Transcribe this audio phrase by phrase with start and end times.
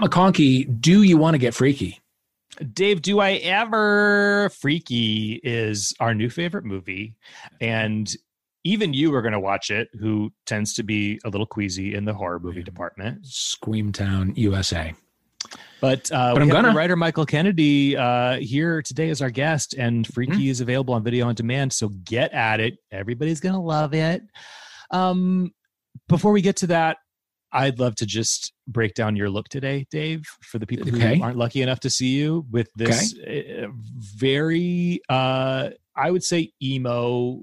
[0.00, 2.00] Matt McConkey, do you want to get freaky?
[2.72, 4.50] Dave, do I ever?
[4.60, 7.14] Freaky is our new favorite movie.
[7.60, 8.12] And
[8.64, 12.04] even you are going to watch it, who tends to be a little queasy in
[12.04, 13.24] the horror movie department.
[13.24, 14.94] Screamtown, USA.
[15.80, 16.74] But, uh, But we I'm gonna.
[16.76, 20.42] writer Michael Kennedy uh, here today as our guest, and Freaky Mm-hmm.
[20.50, 21.72] is available on video on demand.
[21.72, 22.78] So get at it.
[22.90, 24.22] Everybody's going to love it.
[24.90, 25.52] Um,
[26.08, 26.98] before we get to that,
[27.52, 31.16] I'd love to just break down your look today, Dave, for the people Okay.
[31.16, 33.66] who aren't lucky enough to see you with this uh,
[33.98, 37.40] very, uh, I would say, emo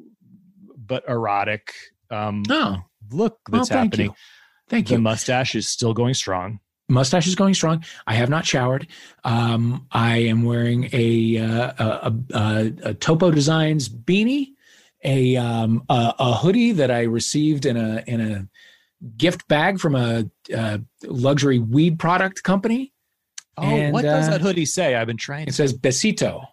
[0.77, 1.73] but erotic
[2.11, 2.77] um, Oh,
[3.11, 4.07] look well, that's thank happening.
[4.07, 4.15] you.
[4.69, 4.97] Thank The you.
[4.97, 6.59] The mustache is still going strong.
[6.87, 7.83] Mustache is going strong.
[8.05, 8.87] I have not showered.
[9.23, 14.49] Um, I am wearing a, uh, a, a, a Topo Designs beanie,
[15.03, 18.47] a, um, a a hoodie that I received in a in a
[19.17, 20.25] gift bag from a,
[20.55, 22.91] uh luxury weed product company.
[23.57, 24.95] Oh, And, what does uh, that hoodie say?
[24.95, 25.47] I've been trying.
[25.47, 26.45] It says Besito.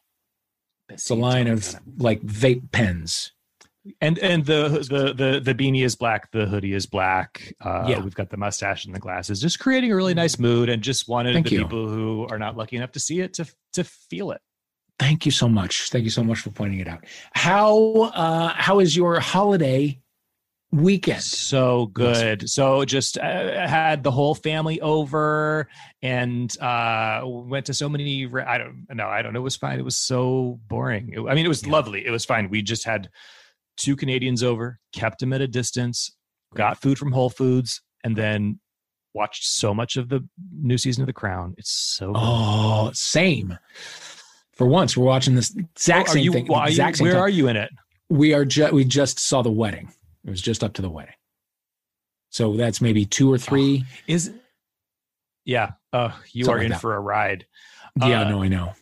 [0.89, 3.33] It's a line of like vape pens.
[4.00, 7.55] and and the the the the beanie is black, the hoodie is black.
[7.61, 8.00] Uh, Yeah.
[8.00, 11.08] we've got the mustache and the glasses, just creating a really nice mood, and just
[11.08, 11.62] wanted Thank the you.
[11.62, 14.41] people who are not lucky enough to see it to to feel it.
[14.98, 15.89] Thank you so much.
[15.91, 17.05] Thank you so much for pointing it out.
[17.33, 19.98] How uh, how is your holiday
[20.73, 21.23] weekend?
[21.23, 22.48] So good.
[22.51, 23.23] So just uh,
[23.69, 25.69] had the whole family over
[26.03, 29.56] and uh went to so many re- I don't know, I don't know, it was
[29.56, 29.79] fine.
[29.79, 31.11] It was so boring.
[31.12, 31.73] It- I mean, it was Yeah.
[31.73, 32.05] lovely.
[32.06, 32.48] It was fine.
[32.51, 33.09] We just had
[33.77, 36.14] two Canadians over, kept them at a distance,
[36.55, 38.58] got food from Whole Foods and then
[39.14, 40.27] watched so much of the
[40.58, 41.55] new season of The Crown.
[41.58, 42.17] It's so good.
[42.18, 43.58] Oh, same.
[44.55, 46.47] For once, we're watching this exact are same you, thing.
[46.47, 47.23] why are you- exact same where time.
[47.23, 47.70] are you in it?
[48.11, 48.45] we are?
[48.45, 49.91] Ju- we just saw the wedding.
[50.25, 51.15] It was just up to the wedding.
[52.31, 53.85] So that's maybe two or three.
[54.07, 54.33] Is
[55.45, 56.81] yeah, uh, you Something are like in that.
[56.81, 57.47] for a ride.
[58.01, 58.73] yeah, uh, no, I know.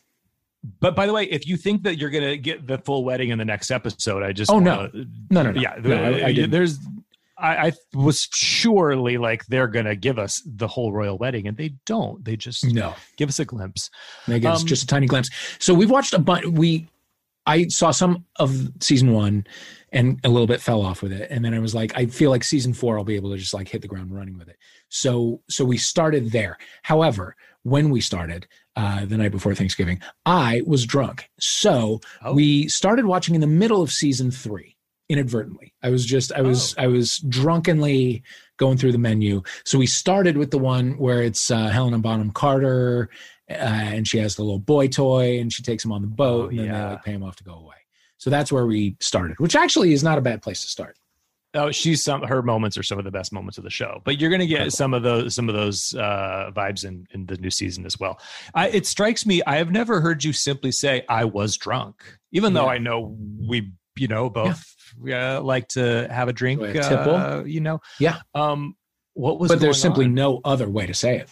[0.79, 3.39] But by the way, if you think that you're gonna get the full wedding in
[3.39, 4.91] the next episode, I just Oh, wanna-
[5.31, 5.61] No, no, no.
[5.61, 6.79] yeah, No, I- I there's.
[7.39, 11.71] I, I was surely like they're gonna give us the whole royal wedding, and they
[11.87, 12.23] don't.
[12.23, 13.89] They just No, give us a glimpse.
[14.29, 15.31] they give us Um, just a tiny glimpse.
[15.59, 16.45] So we've watched a bunch.
[16.45, 16.89] We,
[17.47, 19.47] I saw some of season one,
[19.93, 22.31] and a little bit fell off with it, and then I was like, I feel
[22.31, 24.57] like season four, I'll be able to just like hit the ground running with it.
[24.89, 26.59] So, so we started there.
[26.83, 28.47] However, when we started
[28.77, 32.35] uh, the night before Thanksgiving, I was drunk, so Oh.
[32.35, 34.77] we started watching in the middle of season three
[35.09, 35.75] inadvertently.
[35.83, 38.23] I was just, I was, I was drunkenly
[38.59, 39.43] going through the menu.
[39.65, 43.11] So we started with the one where it's uh, Helena Bonham Carter,
[43.51, 46.47] uh, and she has the little boy toy, and she takes him on the boat,
[46.47, 47.75] Oh, and then they like pay him off to go away.
[48.19, 50.97] So that's where we started, which actually is not a bad place to start.
[51.53, 54.01] Oh, she's some her moments are some of the best moments of the show.
[54.05, 54.77] But you're gonna get Incredible.
[54.77, 58.21] some of those some of those uh, vibes in in the new season as well.
[58.55, 61.97] I, it strikes me I have never heard you simply say I was drunk,
[62.31, 63.17] even though I know
[63.49, 64.65] we you know both
[65.11, 66.63] uh, like to have a drink.
[66.63, 67.17] A tipple.
[67.17, 68.19] Uh, you know, Yeah.
[68.33, 68.77] Um,
[69.15, 69.51] what was?
[69.51, 70.15] but there's simply on?
[70.15, 71.29] no other way to say it.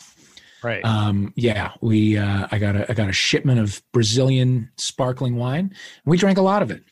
[0.63, 0.85] Right.
[0.85, 5.75] Um, yeah, we uh, I got a I got a shipment of Brazilian sparkling wine.
[6.05, 6.83] We drank a lot of it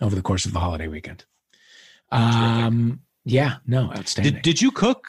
[0.00, 1.24] over the course of the holiday weekend.
[2.10, 4.34] Um, yeah, no, outstanding.
[4.34, 5.06] did did you cook?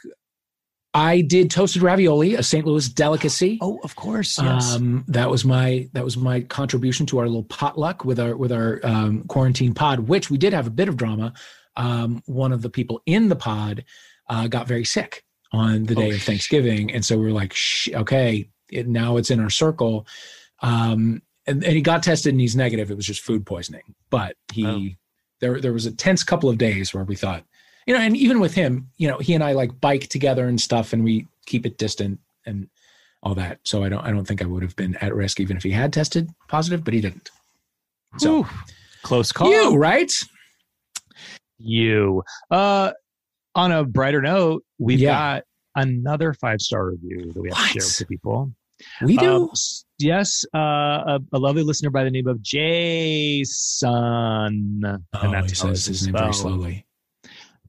[0.95, 2.67] I did toasted ravioli, a St.
[2.67, 3.57] Louis delicacy.
[3.61, 4.37] Oh, of course.
[4.37, 8.51] Um, that was my that was my contribution to our little potluck with our with
[8.51, 11.33] our um, quarantine pod, which we did have a bit of drama.
[11.75, 13.85] Um, one of the people in the pod
[14.29, 17.31] uh, got very sick on the Oh, day of sh- Thanksgiving, and so we were
[17.31, 20.05] like, Shh, okay, it, now it's in our circle.
[20.61, 22.89] Um, and, and he got tested and he's negative.
[22.89, 24.81] It was just food poisoning, but he Oh.
[25.41, 27.43] there there was a tense couple of days where we thought,
[27.85, 30.59] you know, and even with him, you know, he and I like bike together and
[30.59, 32.67] stuff, and we keep it distant and
[33.21, 33.59] all that.
[33.63, 35.71] So I don't I don't think I would have been at risk even if he
[35.71, 37.29] had tested positive, but he didn't.
[38.17, 38.49] So Whew.
[39.03, 39.51] close call.
[39.51, 40.11] you right?
[41.59, 42.23] you.
[42.51, 42.91] Uh,
[43.55, 45.11] on a brighter note, we've Yeah.
[45.37, 45.43] got
[45.75, 48.53] another five star review that we have to share with the people.
[49.01, 49.43] We do.
[49.43, 49.49] Um,
[49.99, 53.89] yes, uh, a, a lovely listener by the name of Jason,
[54.83, 56.85] and oh, that's he says his name very slowly.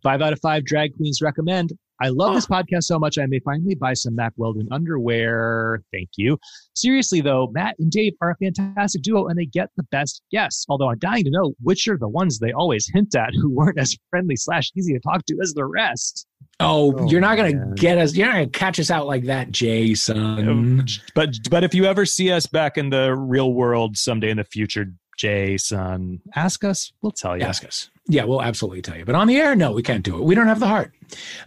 [0.03, 1.73] Five out of five drag queens recommend.
[2.05, 5.83] I love this podcast so much I may finally buy some Mack Weldon underwear.
[5.91, 6.39] Thank you.
[6.77, 10.67] Seriously though, Matt and Dave are a fantastic duo and they get the best guests.
[10.69, 13.79] Although I'm dying to know which are the ones they always hint at who weren't
[13.79, 16.27] as friendly slash easy to talk to as the rest.
[16.61, 17.75] Oh, Oh, you're not gonna man.
[17.75, 18.15] get us.
[18.15, 20.85] You're not gonna catch us out like that, Jason.
[21.15, 24.45] But but if you ever see us back in the real world someday in the
[24.45, 24.87] future,
[25.17, 26.93] Jason, ask us.
[27.03, 27.45] We'll tell you.
[27.45, 27.91] Ask us.
[28.07, 29.07] Yeah, we'll absolutely tell you.
[29.07, 30.25] But on the air, no, we can't do it.
[30.25, 30.93] We don't have the heart.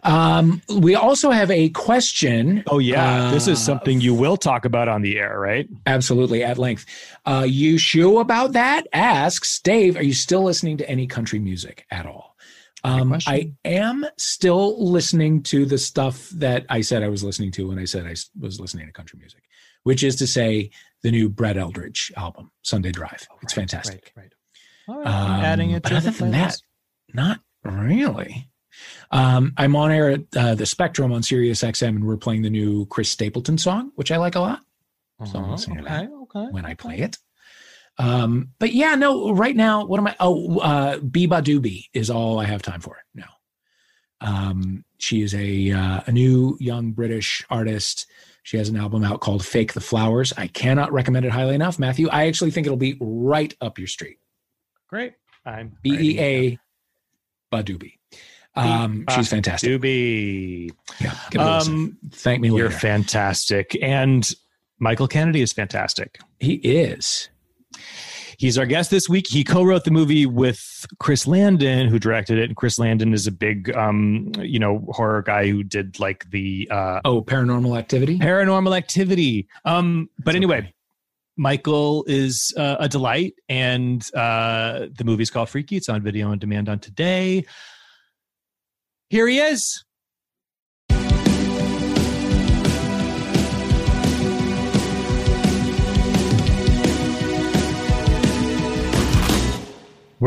[0.01, 2.63] Um, we also have a question.
[2.67, 5.69] Oh yeah, this is uh, something you will talk about on the air, right?
[5.85, 6.85] Absolutely, at length.
[7.25, 8.87] Uh, you sure about that?
[8.91, 9.97] Asks Dave.
[9.97, 12.35] Are you still listening to any country music at all?
[12.83, 13.17] Um.
[13.27, 17.77] I am still listening to the stuff that I said I was listening to when
[17.77, 19.43] I said I was listening to country music,
[19.83, 20.71] which is to say
[21.07, 23.25] the new Brett Eldredge album, Sunday Drive.
[23.41, 24.11] it's fantastic.
[24.17, 24.25] Right.
[24.25, 24.33] right.
[24.89, 25.07] All right.
[25.07, 26.61] Um, adding it but to the other than that, playlist.
[27.13, 28.49] Not really.
[29.11, 32.49] Um, I'm on air at uh, the Spectrum on Sirius XM, and we're playing the
[32.49, 34.59] new Chris Stapleton song, which I like a lot.
[35.31, 36.47] So I'm Uh-huh, okay, that okay.
[36.51, 37.17] when I play it.
[37.97, 40.15] Um, but yeah, no, right now, what am I?
[40.19, 43.29] Oh, uh, Beabadoobee is all I have time for now.
[44.19, 48.07] Um, she is a uh, a new young British artist.
[48.47, 50.31] She has an album out called Fake It Flowers.
[50.37, 52.07] I cannot recommend it highly enough, Matthew.
[52.07, 54.19] I actually think it'll be right up your street.
[54.87, 55.15] Great.
[55.45, 56.59] I'm B E writing
[57.51, 57.95] Badoobie.
[58.55, 59.69] Um, she's fantastic.
[59.69, 60.71] Doobie.
[61.01, 61.73] Yeah, give it a listen.
[61.73, 64.25] Um, Thank me you're fantastic, and
[64.79, 66.17] Michael Kennedy is fantastic.
[66.39, 67.27] he is.
[68.37, 69.27] He's our guest this week.
[69.27, 72.43] He co-wrote the movie with Chris Landon, who directed it.
[72.45, 76.67] And Chris Landon is a big, um, you know, horror guy who did like the
[76.69, 78.19] uh, Oh, Paranormal Activity.
[78.19, 79.47] Paranormal Activity.
[79.65, 80.73] Um, but anyway, okay.
[81.35, 85.77] Michael is uh, a delight, and uh, the movie's called Freaky.
[85.77, 87.43] It's on video on demand on today.
[89.09, 89.83] Here he is.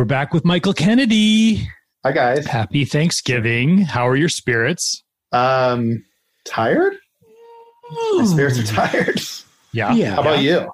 [0.00, 1.68] We're back with Michael Kennedy.
[2.06, 2.46] Hi guys.
[2.46, 3.82] Happy Thanksgiving.
[3.82, 5.04] How are your spirits?
[5.30, 6.02] Um,
[6.46, 6.94] tired?
[8.16, 9.20] My spirits are tired.
[9.74, 9.92] Yeah.
[9.92, 10.14] Yeah.
[10.14, 10.72] How about you?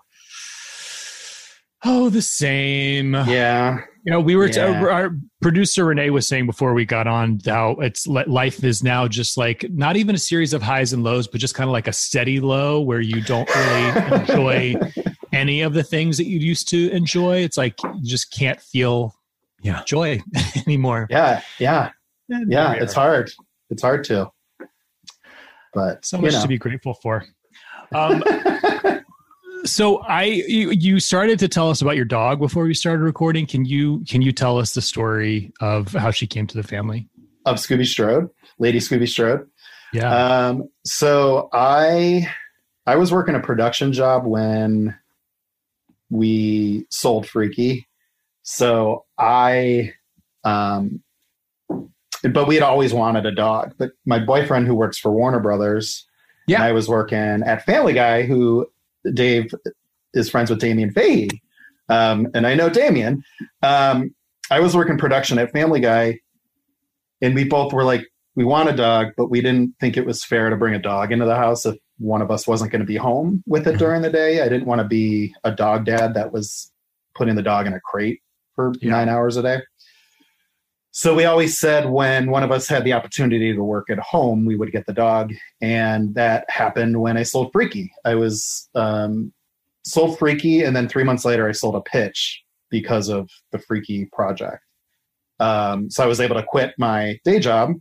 [1.85, 3.15] Oh, the same.
[3.15, 3.79] Yeah.
[4.05, 4.81] You know, we were Yeah.
[4.85, 5.11] our
[5.43, 9.67] producer Renee was saying before we got on how it's life is now just like
[9.73, 12.39] not even a series of highs and lows, but just kind of like a steady
[12.39, 14.75] low where you don't really enjoy
[15.37, 17.39] any of the things that you used to enjoy.
[17.39, 19.15] It's like you just can't feel
[19.63, 19.83] Yeah.
[19.85, 20.21] joy
[20.67, 21.07] anymore.
[21.11, 21.43] Yeah.
[21.59, 21.91] Yeah.
[22.29, 22.73] And Yeah.
[22.73, 23.31] It's hard.
[23.71, 24.31] It's hard to.
[25.75, 26.43] But so much know.
[26.43, 27.25] to be grateful for.
[27.95, 28.23] Um,
[29.65, 33.47] so I you, you started to tell us about your dog before we started recording.
[33.47, 37.09] Can you can you tell us the story of how she came to the family?
[37.45, 38.29] of Scooby Strode,
[38.59, 39.47] Lady Scooby Strode.
[39.93, 40.47] Yeah.
[40.49, 42.27] Um, so I
[42.87, 44.97] I was working a production job when
[46.11, 47.87] we sold Freaky.
[48.43, 49.93] So I
[50.45, 51.03] um
[52.23, 53.75] but we had always wanted a dog.
[53.79, 56.07] But my boyfriend who works for Warner Brothers,
[56.47, 56.57] Yeah.
[56.57, 58.67] and I was working at Family Guy, who
[59.15, 59.53] Dave
[60.15, 61.29] is friends with Damien Fahey.
[61.89, 63.23] Um, and I know Damien.
[63.63, 64.13] Um,
[64.51, 66.21] I was working production at Family Guy,
[67.23, 68.03] and we both were like,
[68.37, 71.11] we want a dog, but we didn't think it was fair to bring a dog
[71.11, 73.79] into the house if one of us wasn't going to be home with it Mhm.
[73.79, 74.43] during the day.
[74.43, 76.71] I didn't want to be a dog dad that was
[77.15, 78.21] putting the dog in a crate
[78.55, 78.91] for Yeah.
[78.91, 79.63] nine hours a day.
[80.91, 84.45] So we always said when one of us had the opportunity to work at home,
[84.45, 85.33] we would get the dog.
[85.63, 87.91] And that happened when I sold Freaky.
[88.05, 89.33] I was um,
[89.83, 94.07] sold Freaky, and then three months later, I sold a pitch because of the Freaky
[94.07, 94.63] project.
[95.39, 97.75] Um, so I was able to quit my day job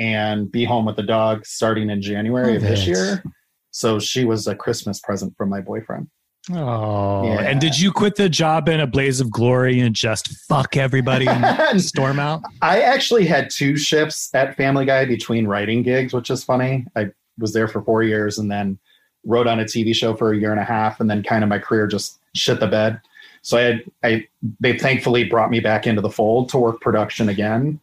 [0.00, 3.22] and be home with the dog starting in January Oh, of this year.
[3.70, 6.08] So she was a Christmas present from my boyfriend.
[6.50, 7.42] Oh, Yeah.
[7.42, 11.28] and did you quit the job in a blaze of glory and just fuck everybody
[11.28, 12.42] and storm out?
[12.62, 16.86] I actually had two shifts at Family Guy between writing gigs, which is funny.
[16.96, 18.78] I was there for four years and then
[19.26, 21.50] wrote on a TV show for a year and a half, and then kind of
[21.50, 22.98] my career just shit the bed.
[23.42, 24.26] So I had I
[24.60, 27.80] they thankfully brought me back into the fold to work production again.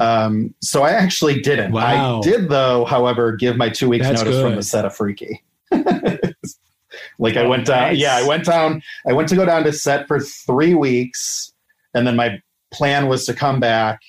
[0.00, 1.72] Um, so I actually didn't.
[1.72, 2.18] Wow.
[2.18, 4.58] I did though, however, give my two weeks That's notice from good.
[4.58, 5.42] the set of Freaky.
[7.18, 7.88] like I Oh, went down.
[7.88, 7.98] nice.
[7.98, 8.82] Yeah, I went down.
[9.06, 11.52] I went to go down to set for three weeks,
[11.94, 12.40] and then my
[12.72, 14.00] plan was to come back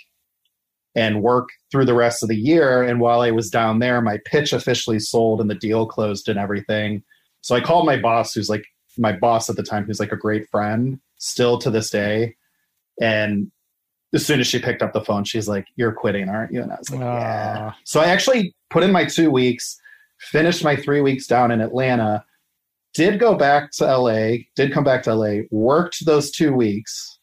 [0.95, 2.83] and work through the rest of the year.
[2.83, 6.38] And while I was down there, my pitch officially sold and the deal closed and
[6.39, 7.03] everything.
[7.41, 8.65] So I called my boss, who's like
[8.98, 12.36] my boss at the time, who's like a great friend still to this day.
[13.01, 13.51] And
[14.13, 16.62] as soon as she picked up the phone, she's like, You're quitting, aren't you?
[16.62, 17.58] And I was like, Yeah.
[17.60, 17.77] Ah.
[17.86, 19.80] So I actually put in my two weeks,
[20.20, 22.24] finished my three weeks down in Atlanta,
[22.94, 27.20] did go back to LA, did come back to LA, worked those two weeks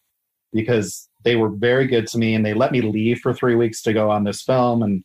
[0.53, 3.83] because they were very good to me and they let me leave for three weeks
[3.83, 5.05] to go on this film and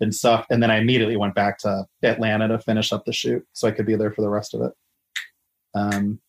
[0.00, 0.44] and stuff.
[0.50, 3.70] And then I immediately went back to Atlanta to finish up the shoot so I
[3.70, 4.72] could be there for the rest of it.
[5.74, 6.20] Um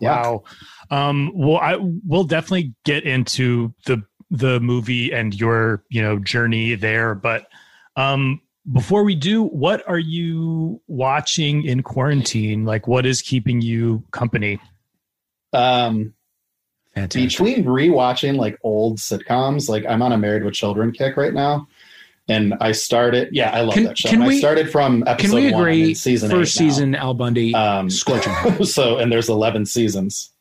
[0.00, 0.20] Yeah.
[0.20, 0.44] Wow.
[0.90, 6.74] Um, well, I we'll definitely get into the the movie and your you know journey
[6.74, 7.46] there, but
[7.96, 8.40] um,
[8.72, 12.64] before we do, what are you watching in quarantine?
[12.64, 14.58] Like, what is keeping you company?
[15.52, 16.12] Um,
[16.94, 17.22] Fantastic.
[17.30, 21.68] between rewatching like old sitcoms, like I'm on a Married with Children kick right now,
[22.28, 23.28] and I started.
[23.32, 24.08] Yeah, I love Can- that show.
[24.08, 25.60] can And I we- started from episode Can we one.
[25.62, 25.88] Agree?
[25.90, 26.70] in season first eight now.
[26.70, 28.32] season, Al Bundy, Um, scorching.
[28.64, 30.32] so and there's 11 seasons.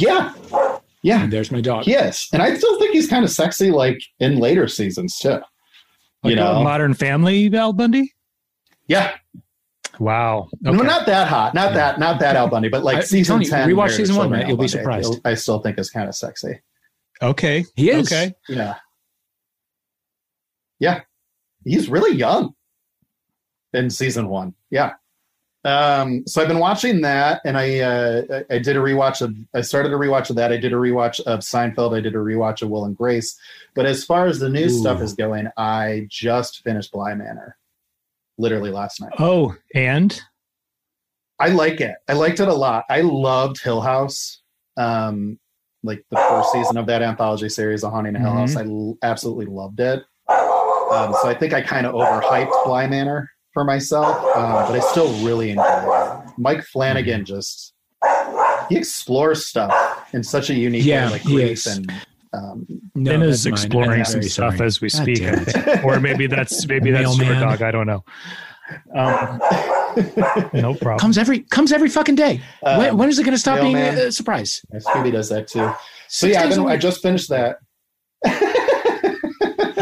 [0.00, 0.32] Yeah.
[0.52, 0.78] Yeah.
[1.02, 1.22] Yeah.
[1.24, 1.86] and there's my dog.
[1.86, 2.28] Yes.
[2.32, 5.28] And I still think he's kind of sexy like in later seasons too.
[6.22, 6.62] Like you know.
[6.62, 8.12] Modern Family, Al Bundy.
[8.86, 9.14] yeah.
[9.98, 10.48] Wow.
[10.62, 11.52] No, not that hot.
[11.54, 13.68] Not that not that Al Bundy, but like I- season Tony, 10.
[13.68, 15.20] rewatch Married with season one, Children Matt, Al you'll be surprised.
[15.26, 16.60] I still think is kind of sexy.
[17.22, 17.64] Okay.
[17.76, 18.10] He is.
[18.10, 18.32] Okay.
[18.48, 18.76] Yeah.
[20.78, 21.02] Yeah.
[21.64, 22.54] He's really young
[23.74, 24.54] in season one.
[24.70, 24.94] Yeah.
[25.62, 29.60] Um, so I've been watching that and I uh I did a rewatch of I
[29.60, 30.52] started a rewatch of that.
[30.52, 31.94] I did a rewatch of Seinfeld.
[31.96, 33.38] I did a rewatch of Will and Grace.
[33.74, 34.70] But as far as the new Ooh.
[34.70, 37.56] stuff is going, I just finished Bly Manor
[38.38, 39.12] literally last night.
[39.18, 40.18] Oh, and
[41.38, 41.96] I like it.
[42.08, 42.84] I liked it a lot.
[42.88, 44.40] I loved Hill House.
[44.78, 45.38] Um,
[45.82, 48.38] like the first season of that anthology series, The Haunting of Hill Mhm.
[48.38, 48.56] House.
[48.56, 50.04] I l- absolutely loved it.
[50.28, 54.80] Um, so I think I kind of overhyped Bly Manor for myself, um, but I
[54.80, 56.32] still really enjoy it.
[56.38, 57.74] Mike Flanagan just
[58.68, 59.74] he explores stuff
[60.14, 61.92] in such a unique Yeah, way, like he and
[62.32, 64.66] um, No, Ben is exploring some very stuff sorry.
[64.66, 65.02] as we God
[65.48, 67.62] speak, or maybe that's maybe that's super dog.
[67.62, 68.04] I don't know.
[68.94, 69.40] Um,
[70.54, 70.98] no problem.
[70.98, 72.40] Comes every comes every fucking day.
[72.60, 73.98] when, um, when is it going to stop being Mailman.
[73.98, 74.64] a, a surprise?
[74.72, 75.58] Scooby does that too.
[76.08, 77.56] So Six yeah, I've days a been, I just finished that.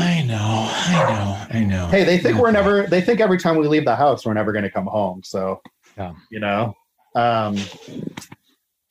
[0.00, 2.86] I know, I know, Hey, they think we're never.
[2.86, 5.22] They think every time we leave the house, we're never going to come home.
[5.24, 5.60] So,
[5.96, 6.12] Yeah.
[6.30, 6.74] you know.
[7.14, 7.56] Um,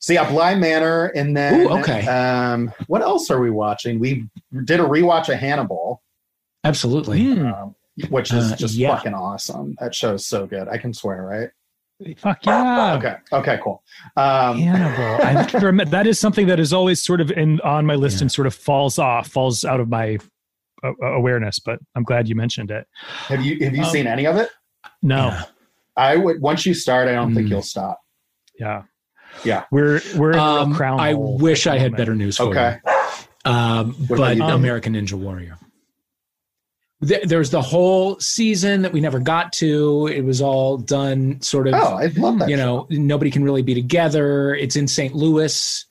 [0.00, 2.06] so yeah, Bly Manor, and then Ooh, okay.
[2.06, 3.98] Um, what else are we watching?
[3.98, 4.26] We
[4.64, 6.02] did a rewatch of Hannibal,
[6.64, 7.24] Absolutely.
[7.34, 7.74] Hmm, um,
[8.08, 8.94] which is Uh, just yeah.
[8.96, 9.76] fucking awesome.
[9.80, 10.68] That show is so good.
[10.68, 11.50] I can swear, right?
[12.16, 12.94] fuck yeah.
[12.94, 13.16] Okay.
[13.32, 13.58] Okay.
[13.62, 13.82] Cool.
[14.16, 15.24] Um, Hannibal.
[15.26, 17.96] I have to remember, that is something that is always sort of in on my
[17.96, 18.22] list Yeah.
[18.24, 20.18] and sort of falls off, falls out of my
[21.02, 21.58] awareness.
[21.58, 22.86] But I'm glad you mentioned it.
[23.28, 24.50] Have you Have you Um, seen any of it?
[25.02, 25.36] No,
[25.96, 26.40] I would.
[26.40, 27.50] Once you start, I don't think Mm.
[27.50, 28.00] you'll stop.
[28.58, 28.82] yeah,
[29.44, 29.64] Yeah.
[29.70, 30.98] We're we're in a Um, crown.
[31.00, 32.78] I wish I had better news for Okay.
[32.84, 33.50] you.
[33.52, 34.42] Um, but you?
[34.42, 35.56] Um, American Ninja Warrior.
[37.06, 40.08] Th- There's the whole season that we never got to.
[40.08, 42.48] It was all done sort of Oh, I love that.
[42.48, 42.64] you show.
[42.64, 45.84] know nobody can really be together it's in st louis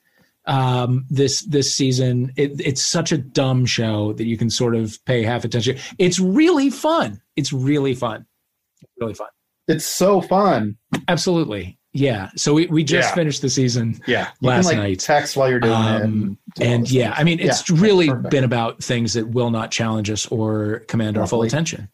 [0.48, 2.32] um this this season.
[2.36, 5.78] It, it's such a dumb show that you can sort of pay half attention.
[5.98, 7.20] It's really fun.
[7.36, 8.26] It's really fun.
[9.00, 9.28] Really fun.
[9.68, 10.76] It's so fun.
[11.08, 11.78] absolutely.
[11.92, 12.30] Yeah.
[12.36, 13.14] So we, we just Yeah.
[13.14, 15.00] finished the season Yeah, you Last can like night.
[15.00, 18.10] text while you're doing it, Um, and, do and yeah i mean it's Yeah, really
[18.30, 21.88] been about things that will not challenge us or command our full attention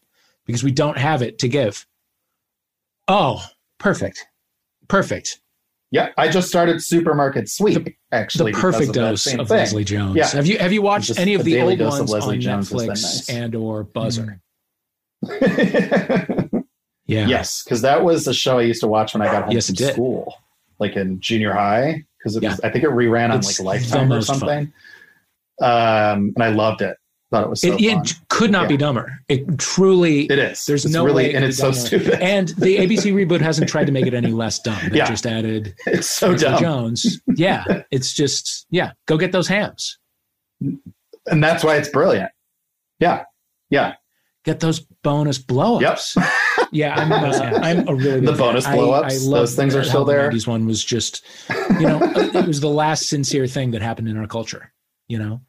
[0.45, 1.85] because we don't have it to give.
[3.07, 3.43] Oh
[3.79, 4.25] perfect.
[4.87, 5.39] Perfect
[5.95, 8.51] Yeah, I just started Supermarket Sweep actually.
[8.51, 9.49] the perfect dose of.
[9.49, 10.15] Leslie Jones.
[10.15, 10.27] Yeah.
[10.27, 12.87] Have you have you watched any of the old dose ones Leslie on Jones Netflix
[12.87, 13.29] nice.
[13.29, 14.41] and or Buzzer?
[15.23, 16.49] yes,
[17.07, 17.27] Yeah.
[17.27, 19.67] Yes, because that was the show I used to watch when I got home Yes,
[19.67, 20.33] from school,
[20.79, 22.49] like in junior high, because Yeah.
[22.51, 24.39] was I think it reran on It's like Lifetime or most fun.
[24.39, 24.73] something.
[25.61, 26.97] Um, and I loved it.
[27.31, 29.11] Thought it was so It, it could not be dumber.
[29.27, 30.63] It truly It is.
[30.65, 31.87] there's it's no really way and it's so dumber.
[31.87, 32.21] stupid.
[32.21, 34.77] and the ABC reboot hasn't tried to make it any less dumb.
[34.91, 35.07] They Yeah.
[35.07, 37.21] just added it's so Leslie dumb, Jones.
[37.35, 37.63] Yeah.
[37.91, 39.97] It's just yeah, go get those hams.
[40.61, 42.31] and that's why it's brilliant.
[42.99, 43.23] Yeah,
[43.69, 43.95] yeah.
[44.45, 46.15] Get those bonus blow-ups.
[46.71, 48.37] Yeah, I'm uh, I'm a really The fan.
[48.37, 50.29] bonus I- I those things are how still the there.
[50.31, 51.23] 90s one was just
[51.79, 54.73] you know it was the last sincere thing that happened in our culture,
[55.07, 55.41] you know,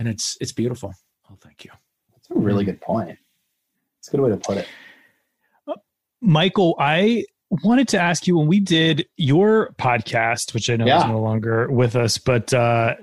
[0.00, 0.92] and it's it's beautiful.
[1.30, 1.70] Oh, thank you.
[2.12, 3.16] That's a really good point.
[4.00, 4.66] It's a good way to put it.
[6.22, 7.24] Michael, I
[7.62, 11.70] wanted to ask you when we did your podcast, which I know is no longer
[11.70, 12.94] with us, but uh,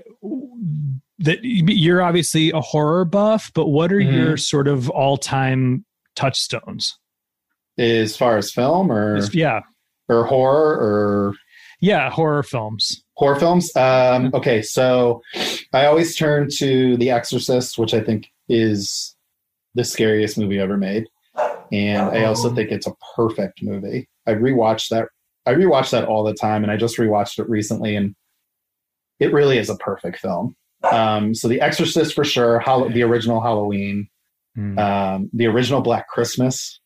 [1.19, 3.51] that you're obviously a horror buff.
[3.55, 4.13] But what are Mhm.
[4.13, 5.85] your sort of all-time
[6.15, 6.97] touchstones?
[7.77, 9.61] As far as film or Yeah,
[10.09, 11.33] or horror or
[11.79, 13.03] yeah, horror films.
[13.17, 13.75] Horror films.
[13.75, 15.21] Um, okay, so
[15.73, 19.15] I always turn to The Exorcist, which I think is
[19.75, 21.05] the scariest movie ever made,
[21.71, 24.07] and I also think it's a perfect movie.
[24.25, 25.09] I rewatched that.
[25.45, 28.15] I rewatch that all the time, and I just rewatched it recently, and
[29.19, 30.55] it really is a perfect film.
[30.83, 32.59] Um, so The Exorcist for sure.
[32.59, 34.09] Hall- the original Halloween,
[34.55, 34.77] Hmm.
[34.79, 36.79] um, the original Black Christmas.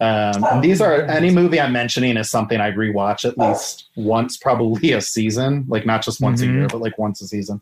[0.00, 4.36] Um, and these are any movie I'm mentioning is something I'd rewatch at least once,
[4.38, 6.48] probably a season, like not just once Mhm.
[6.48, 7.60] a year, but like once a season.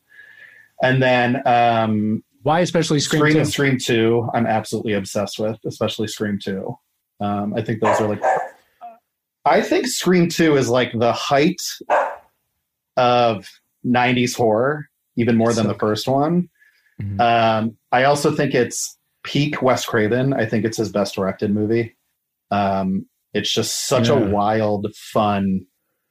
[0.81, 3.39] And then um, Why especially Scream, Scream, 2?
[3.41, 6.79] and Scream Two, I'm absolutely obsessed with, especially Scream Two.
[7.21, 8.23] Um, I think those are like,
[9.45, 11.61] I think Scream Two is like the height
[12.97, 13.49] of
[13.85, 16.49] '90s horror, even more than So the first one.
[17.03, 17.21] Mhm.
[17.21, 20.33] Um, I also think it's peak Wes Craven.
[20.33, 21.97] I think it's his best directed movie.
[22.51, 25.67] Um, it's just such a wild, fun,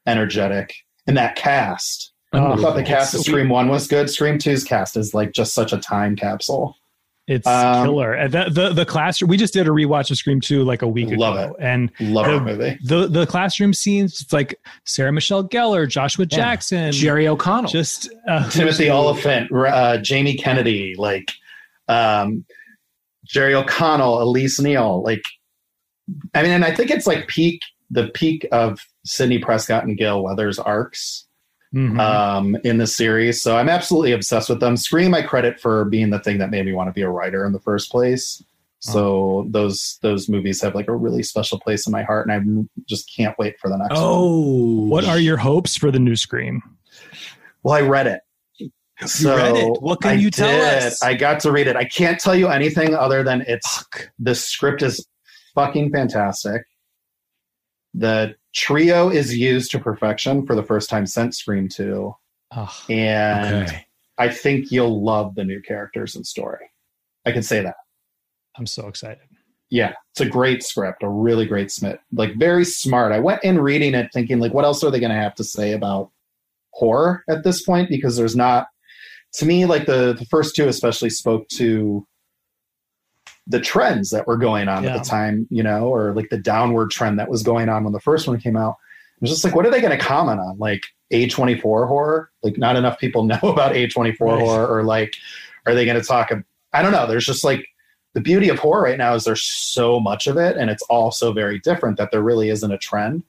[0.05, 0.73] energetic,
[1.07, 2.11] and that cast.
[2.33, 4.09] I thought the cast of Scream One was good.
[4.09, 6.75] Scream 2's cast is like just such a time capsule.
[7.25, 8.13] It's Um, killer.
[8.13, 9.27] And the, the the classroom.
[9.29, 12.25] We just did a rewatch of Scream Two like a week Love ago, and Love
[12.27, 12.79] The- movie.
[12.83, 14.21] the the classroom scenes.
[14.21, 16.37] It's like Sarah Michelle Gellar, Joshua Yeah.
[16.37, 17.69] Jackson, Jerry O'Connell.
[17.69, 21.31] just uh, Timothy Olyphant, uh, Jamie Kennedy, like
[21.89, 22.45] um,
[23.25, 25.01] Jerry O'Connell, Elise Neal.
[25.03, 25.23] Like,
[26.33, 30.21] I mean, and I think it's like peak the peak of Sidney Prescott and Gale
[30.23, 31.23] Weathers arcs.
[31.75, 31.99] Mhm.
[31.99, 33.41] um, in the series.
[33.43, 34.77] So I'm absolutely obsessed with them.
[34.77, 37.45] Scream, I credit for being the thing that made me want to be a writer
[37.45, 38.41] in the first place.
[38.79, 42.83] So those those movies have like a really special place in my heart, and I
[42.87, 43.99] just can't wait for the next one.
[44.01, 46.61] oh, what are your hopes for the new Scream?
[47.63, 48.21] Well, I read it.
[49.05, 49.81] So read it?
[49.81, 50.83] What can I you tell did.
[50.83, 51.03] us?
[51.03, 51.75] I got to read it.
[51.75, 53.83] I can't tell you anything other than it's
[54.19, 55.05] the script is
[55.57, 56.61] fucking fantastic.
[57.93, 62.13] The trio is used to perfection for the first time since Scream 2.
[62.51, 62.69] Ugh.
[62.89, 63.85] And Okay.
[64.19, 66.69] I think you'll love the new characters and story.
[67.25, 67.75] I can say that.
[68.57, 69.23] I'm so excited.
[69.69, 71.99] Yeah, it's a great script, a really great Smith.
[72.13, 73.11] Like very smart.
[73.11, 75.43] I went in reading it thinking like what else are they going to have to
[75.43, 76.11] say about
[76.71, 78.67] horror at this point because there's not
[79.33, 82.05] to me like the the first two especially spoke to
[83.47, 84.95] the trends that were going on Yeah.
[84.95, 87.93] at the time, you know, or like the downward trend that was going on when
[87.93, 88.75] the first one came out.
[89.15, 90.57] It was just like what are they going to comment on?
[90.57, 90.83] Like
[91.13, 92.29] A24 horror?
[92.43, 94.39] Like not enough people know about A24 Right.
[94.39, 95.15] horror or like
[95.65, 96.31] are they going to talk
[96.73, 97.65] I don't know, there's just like
[98.13, 101.11] the beauty of horror right now is there's so much of it and it's all
[101.11, 103.23] so very different that there really isn't a trend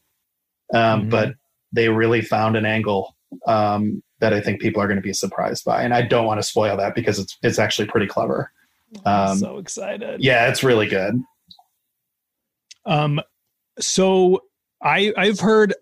[0.75, 1.11] um, Mhm.
[1.11, 1.35] but
[1.73, 3.15] they really found an angle
[3.47, 6.39] um, that i think people are going to be surprised by and i don't want
[6.39, 8.51] to spoil that because it's it's actually pretty clever
[9.05, 10.23] I'm Um, so excited.
[10.23, 11.15] yeah it's really good
[12.87, 13.21] Um,
[13.81, 14.41] so
[14.83, 15.75] I I've heard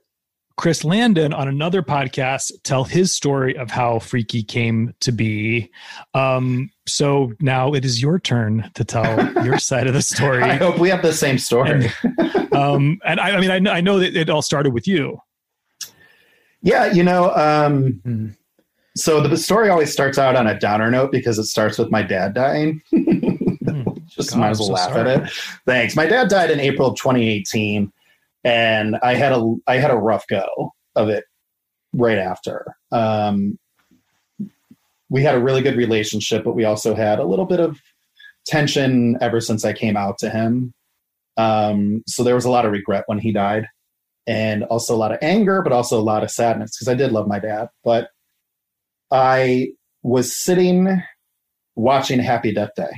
[0.56, 5.70] Chris Landon on another podcast tell his story of how Freaky came to be.
[6.14, 9.04] Um, so now it is your turn to tell
[9.44, 10.42] your side of the story.
[10.42, 11.90] i hope we have the same story
[12.52, 15.18] Um, and I, I mean, I know, I know that it all started with you.
[16.62, 18.36] yeah you know um, Mhm.
[18.96, 22.02] So the story always starts out on a downer note because it starts with my
[22.02, 22.82] dad dying
[24.08, 25.10] just God, might as well so laugh sorry.
[25.10, 25.30] at it.
[25.66, 25.96] Thanks.
[25.96, 27.92] My dad died in April of 2018,
[28.44, 31.24] and I had a I had a rough go of it
[31.92, 32.76] right after.
[32.92, 33.58] Um,
[35.08, 37.80] we had a really good relationship, but we also had a little bit of
[38.44, 40.72] tension ever since I came out to him.
[41.36, 43.68] Um, so there was a lot of regret when he died,
[44.26, 47.12] and also a lot of anger, but also a lot of sadness because I did
[47.12, 47.68] love my dad.
[47.84, 48.08] But
[49.10, 49.68] I
[50.02, 51.02] was sitting
[51.74, 52.90] watching Happy Death Day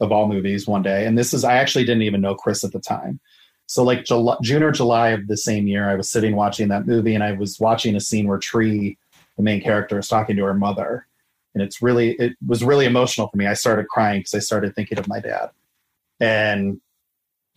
[0.00, 1.06] of all movies one day.
[1.06, 3.20] And this is, I actually didn't even know Chris at the time.
[3.66, 6.86] So, like July, June or July of the same year, I was sitting watching that
[6.86, 8.96] movie and I was watching a scene where Tree,
[9.36, 11.06] the main character, is talking to her mother.
[11.54, 13.46] And it's really, it was really emotional for me.
[13.46, 15.50] I started crying because I started thinking of my dad.
[16.20, 16.80] And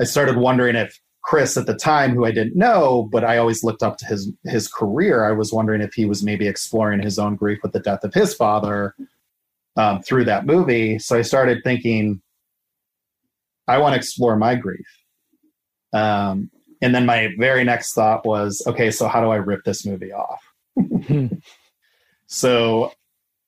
[0.01, 3.63] I started wondering if Chris at the time, who I didn't know, but I always
[3.63, 7.19] looked up to his his career, I was wondering if he was maybe exploring his
[7.19, 8.95] own grief with the death of his father
[9.75, 10.99] um, through that movie.
[10.99, 12.21] So I started thinking,
[13.67, 14.88] I want to explore my grief.
[15.93, 16.49] Um,
[16.82, 20.13] and then my very next thought was, okay, so how do I rip this movie
[20.13, 20.41] off?
[22.27, 22.91] so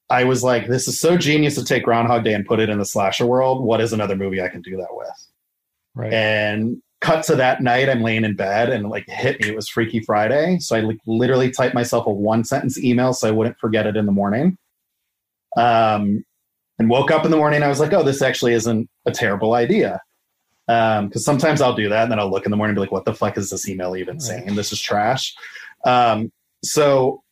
[0.09, 2.77] I was like, this is so genius to take Groundhog Day and put it in
[2.77, 3.63] the slasher world.
[3.63, 5.27] What is another movie I can do that with?
[5.95, 6.13] Right.
[6.13, 9.49] And cut to that night, I'm laying in bed and like hit me.
[9.49, 10.57] It was Freaky Friday.
[10.59, 13.97] So I like literally typed myself a one sentence email so I wouldn't forget it
[13.97, 14.57] in the morning.
[15.57, 16.23] Um,
[16.79, 17.61] and woke up in the morning.
[17.63, 19.99] I was like, oh, this actually isn't a terrible idea.
[20.67, 22.81] Um, because sometimes I'll do that and then I'll look in the morning and be
[22.81, 24.21] like, what the fuck is this email even Right.
[24.21, 24.55] saying?
[24.55, 25.33] This is trash.
[25.85, 26.31] Um,
[26.63, 27.23] so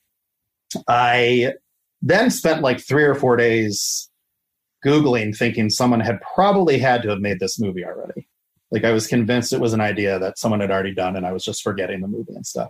[0.88, 1.53] I
[2.01, 4.10] then spent like three or four days
[4.86, 8.29] Googling, thinking someone had probably had to have made this movie already.
[8.71, 11.32] Like I was convinced it was an idea that someone had already done, and I
[11.32, 12.69] was just forgetting the movie and stuff.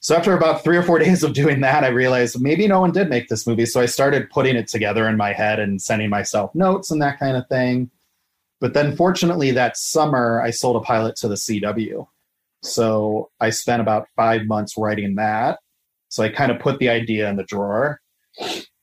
[0.00, 2.92] So after about three or four days of doing that, I realized maybe no one
[2.92, 3.64] did make this movie.
[3.64, 7.18] So I started putting it together in my head and sending myself notes and that
[7.18, 7.90] kind of thing.
[8.60, 12.06] but then fortunately that summer I sold a pilot to the CW.
[12.62, 15.58] So I spent about five months writing that.
[16.08, 18.00] So I kind of put the idea in the drawer.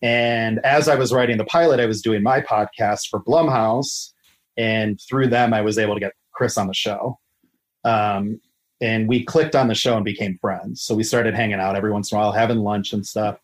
[0.02, 4.12] And as I was writing the pilot, I was doing my podcast for Blumhouse.
[4.58, 7.20] And through them, I was able to get Chris on the show.
[7.84, 8.42] Um,
[8.82, 10.82] and we clicked on the show and became friends.
[10.82, 13.38] So we started hanging out every once in a while, having lunch and stuff.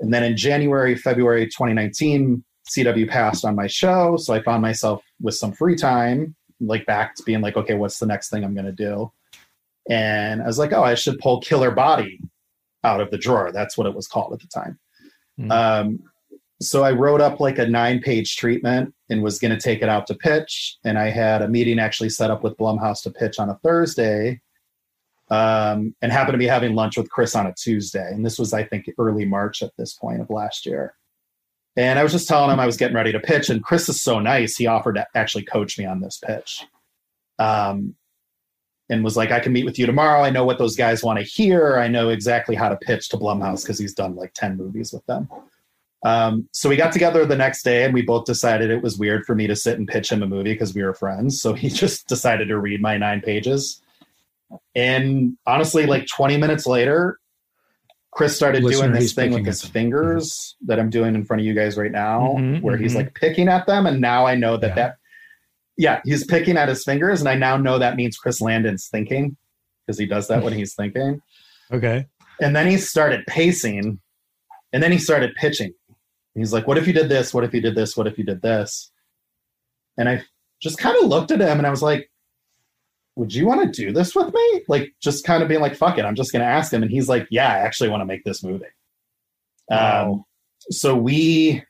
[0.00, 4.16] And then in January, February 2019, CW passed on my show.
[4.16, 8.00] So I found myself with some free time, like back to being like, okay, what's
[8.00, 9.12] the next thing I'm going to do?
[9.88, 12.20] And I was like, oh, I should pull Killer Body
[12.82, 13.52] out of the drawer.
[13.52, 14.76] That's what it was called at the time.
[15.38, 15.52] Mm-hmm.
[15.52, 16.00] Um,
[16.60, 19.88] so I wrote up like a nine page treatment and was going to take it
[19.88, 20.76] out to pitch.
[20.84, 24.40] And I had a meeting actually set up with Blumhouse to pitch on a Thursday
[25.30, 28.10] um, and happened to be having lunch with Chris on a Tuesday.
[28.10, 30.94] And this was, I think, early March at this point of last year.
[31.76, 33.50] And I was just telling him I was getting ready to pitch.
[33.50, 34.56] And Chris is so nice.
[34.56, 36.64] He offered to actually coach me on this pitch.
[37.38, 37.94] Um,
[38.90, 40.22] and was like, I can meet with you tomorrow.
[40.22, 41.76] I know what those guys want to hear.
[41.76, 45.04] I know exactly how to pitch to Blumhouse because he's done like 10 movies with
[45.06, 45.28] them.
[46.04, 49.24] Um, so we got together the next day and we both decided it was weird
[49.26, 51.40] for me to sit and pitch him a movie because we were friends.
[51.40, 53.82] So he just decided to read my nine pages.
[54.74, 57.18] And honestly, like 20 minutes later,
[58.12, 60.66] Chris started Listener, doing this thing with his fingers mm-hmm.
[60.66, 62.82] that I'm doing in front of you guys right now, mm-hmm, where mm-hmm.
[62.82, 63.86] he's like picking at them.
[63.86, 64.74] And now I know that yeah.
[64.74, 64.96] that
[65.76, 69.36] yeah, he's picking at his fingers, and I now know that means Chris Landon's thinking
[69.86, 71.22] because he does that when he's thinking.
[71.70, 72.06] Okay.
[72.40, 74.00] And then he started pacing,
[74.72, 75.74] and then he started pitching.
[76.34, 77.34] He's like, "What if you did this?
[77.34, 77.96] What if you did this?
[77.96, 78.90] What if you did this?"
[79.96, 80.22] And I
[80.60, 82.10] just kind of looked at him, and I was like,
[83.16, 85.98] "Would you want to do this with me?" Like, just kind of being like, "Fuck
[85.98, 88.06] it, I'm just going to ask him." And he's like, "Yeah, I actually want to
[88.06, 88.66] make this movie."
[89.68, 90.12] Wow.
[90.12, 90.24] Um,
[90.70, 91.62] so we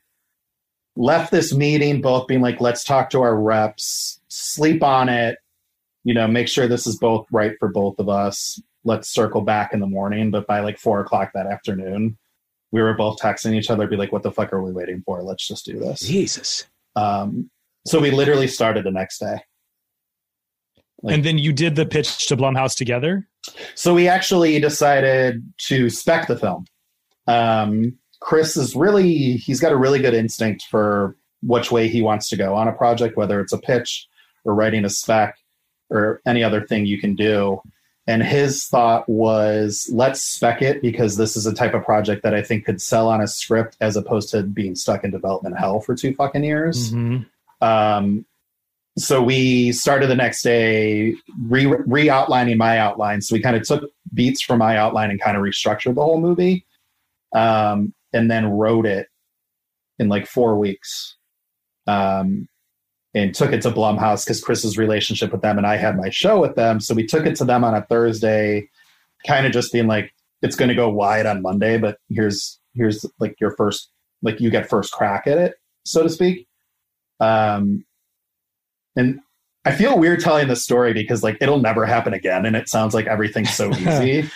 [0.95, 5.37] left this meeting both being like, let's talk to our reps, sleep on it,
[6.03, 8.61] you know, make sure this is both right for both of us.
[8.83, 10.31] Let's circle back in the morning.
[10.31, 12.17] But by like four o'clock that afternoon,
[12.71, 15.21] we were both texting each other, be like, what the fuck are we waiting for?
[15.23, 16.01] Let's just do this.
[16.01, 16.65] Jesus.
[16.95, 17.49] Um,
[17.85, 19.41] so we literally started the next day.
[21.01, 23.27] Like, and then you did the pitch to Blumhouse together?
[23.73, 26.65] So we actually decided to spec the film.
[27.27, 32.27] Um, Chris is really he's got a really good instinct for which way he wants
[32.29, 34.07] to go on a project, whether it's a pitch
[34.43, 35.35] or writing a spec
[35.89, 37.61] or any other thing you can do.
[38.09, 42.33] And his thought was, let's spec it because this is a type of project that
[42.33, 45.79] I think could sell on a script as opposed to being stuck in development hell
[45.79, 46.91] for two fucking years.
[46.91, 47.63] Mm-hmm.
[47.63, 48.25] Um,
[48.97, 53.21] so we started the next day re outlining my outline.
[53.21, 56.19] So we kind of took beats from my outline and kind of restructured the whole
[56.19, 56.65] movie.
[57.35, 59.07] Um, and then wrote it
[59.99, 61.15] in like four weeks.
[61.85, 62.47] Um,
[63.13, 66.39] and took it to Blumhouse because Chris's relationship with them and I had my show
[66.39, 66.79] with them.
[66.79, 68.69] So we took it to them on a Thursday,
[69.25, 73.05] kind of just being like, it's going to go wide on Monday, but here's here's
[73.19, 73.89] like your first
[74.21, 76.47] like you get first crack at it, so to speak.
[77.19, 77.85] Um,
[78.95, 79.19] and
[79.65, 82.93] I feel weird telling this story because like it'll never happen again, and it sounds
[82.93, 84.29] like everything's so easy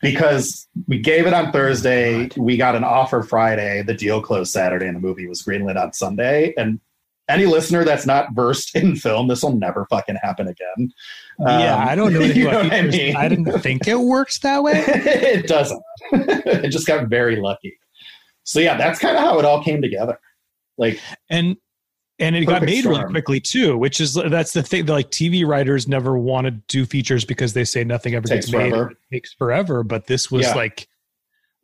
[0.00, 2.28] because we gave it on Thursday.
[2.36, 3.82] We got an offer Friday.
[3.82, 6.52] The deal closed Saturday, and the movie was greenlit on Sunday.
[6.56, 6.80] And
[7.28, 10.92] any listener that's not versed in film, this will never fucking happen again.
[11.40, 12.20] Yeah, um, I don't know.
[12.20, 13.16] you know I, mean?
[13.16, 14.84] I didn't think it works that way.
[14.86, 15.82] it doesn't.
[16.12, 17.78] it just got very lucky.
[18.44, 20.18] So yeah, that's kind of how it all came together.
[20.76, 21.56] Like, and
[22.18, 22.96] and it got made storm.
[22.96, 26.86] really quickly too which is that's the thing like tv writers never want to do
[26.86, 28.90] features because they say nothing ever takes gets made forever.
[28.90, 30.54] it takes forever but this was yeah.
[30.54, 30.88] like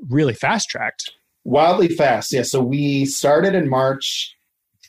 [0.08, 1.12] really fast tracked
[1.44, 4.36] wildly fast yeah so we started in march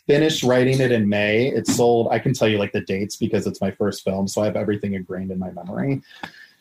[0.07, 3.47] finished writing it in may it sold i can tell you like the dates because
[3.47, 6.01] it's my first film so i have everything ingrained in my memory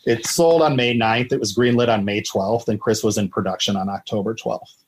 [0.07, 3.29] it sold on may 9th it was greenlit on may 12th and chris was in
[3.29, 4.85] production on october 12th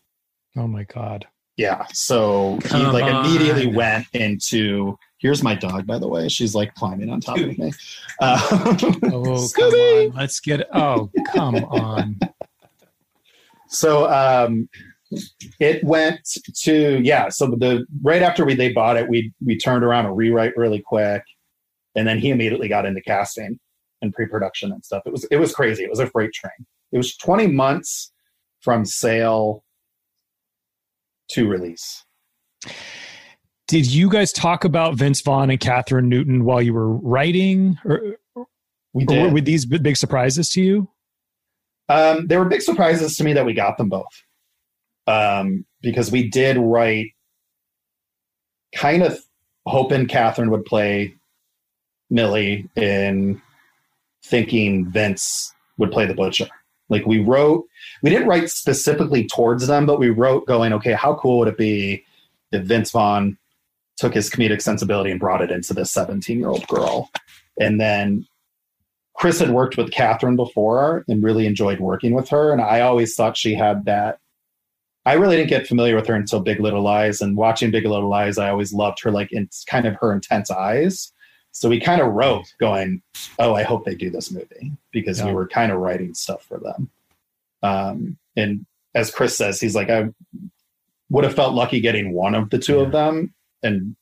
[0.56, 1.86] oh my god yeah.
[1.92, 3.26] So he Come like on.
[3.26, 6.28] immediately went into here's my dog, by the way.
[6.28, 7.72] She's like climbing on top of me.
[8.20, 8.40] Uh,
[9.12, 10.12] oh, come on.
[10.12, 12.18] Let's get oh, come on.
[13.74, 14.68] So um
[15.60, 16.20] it went
[16.62, 20.12] to yeah, so the right after we they bought it, we we turned around a
[20.12, 21.22] rewrite really quick.
[21.94, 23.58] And then he immediately got into casting
[24.00, 25.02] and pre-production and stuff.
[25.06, 25.84] It was it was crazy.
[25.84, 26.66] It was a freight train.
[26.90, 28.12] It was 20 months
[28.60, 29.64] from sale
[31.30, 32.04] to release.
[33.68, 37.78] Did you guys talk about Vince Vaughn and Kathryn Newton while you were writing?
[37.84, 38.16] Or,
[38.92, 39.26] we did.
[39.26, 40.90] Or were these big surprises to you?
[41.88, 44.04] Um, they were big surprises to me that we got them both.
[45.06, 47.12] Um, because we did write
[48.74, 49.18] kind of
[49.66, 51.14] hoping Kathryn would play
[52.10, 53.40] Millie and
[54.24, 56.48] thinking Vince would play the butcher.
[56.88, 57.64] Like we wrote,
[58.02, 61.56] we didn't write specifically towards them, but we wrote going, okay, how cool would it
[61.56, 62.04] be
[62.52, 63.38] if Vince Vaughn
[63.96, 67.10] took his comedic sensibility and brought it into this 17 year old girl?
[67.58, 68.26] And then
[69.14, 72.52] Chris had worked with Kathryn before and really enjoyed working with her.
[72.52, 74.18] And I always thought she had that.
[75.04, 77.20] I really didn't get familiar with her until Big Little Lies.
[77.20, 80.50] And watching Big Little Lies, I always loved her, like, in kind of her intense
[80.50, 81.12] eyes.
[81.52, 83.02] So we kind of wrote going,
[83.38, 85.26] oh, I hope they do this movie because yeah.
[85.26, 86.90] we were kind of writing stuff for them.
[87.62, 90.08] Um, and as Chris says, he's like, I
[91.10, 92.82] would have felt lucky getting one of the two yeah.
[92.82, 93.96] of them and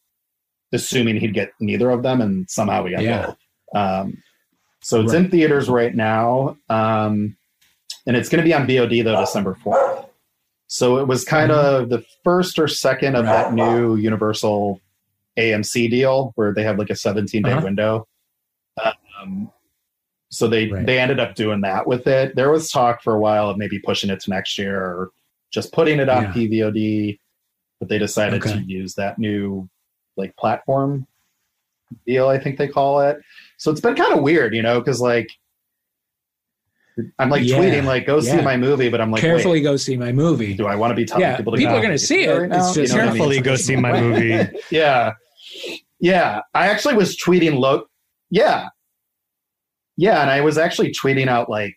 [0.73, 2.21] assuming he'd get neither of them.
[2.21, 3.27] And somehow we got yeah.
[3.27, 3.37] both.
[3.75, 4.23] Um,
[4.83, 5.25] so it's right.
[5.25, 6.57] in theaters right now.
[6.69, 7.37] Um,
[8.07, 10.07] and it's going to be on VOD though, December 4th.
[10.73, 11.83] So it was kind mm-hmm.
[11.83, 14.81] of the first or second of that new Universal
[15.37, 17.61] AMC deal where they have like a 17 day uh-huh.
[17.65, 18.07] window.
[19.21, 19.51] Um,
[20.31, 20.87] so they right.
[20.87, 22.37] they ended up doing that with it.
[22.37, 25.11] There was talk for a while of maybe pushing it to next year or
[25.51, 26.33] just putting it on yeah.
[26.33, 27.19] PVOD,
[27.81, 28.55] but they decided okay.
[28.55, 29.69] to use that new
[30.17, 31.05] like platform
[32.07, 32.29] deal.
[32.29, 33.19] I think they call it.
[33.57, 35.33] So it's been kind of weird, you know, because like
[37.19, 37.57] I'm like yeah.
[37.57, 38.37] tweeting like go yeah.
[38.37, 40.55] see my movie, but I'm like carefully go see my movie.
[40.55, 41.63] Do I want to be telling yeah, people to go?
[41.63, 42.31] people are going to see it?
[42.31, 43.43] Right it's just you know carefully I mean?
[43.43, 44.59] go see my movie.
[44.71, 45.13] yeah,
[45.99, 46.41] yeah.
[46.55, 47.85] I actually was tweeting low.
[48.31, 48.69] Yeah,
[49.97, 51.77] yeah, and I was actually tweeting out like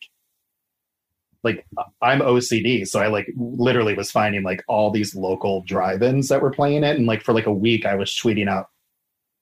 [1.44, 1.66] like
[2.02, 6.52] I'm OCD, so I like literally was finding like all these local drive-ins that were
[6.52, 8.68] playing it, and like for like a week I was tweeting out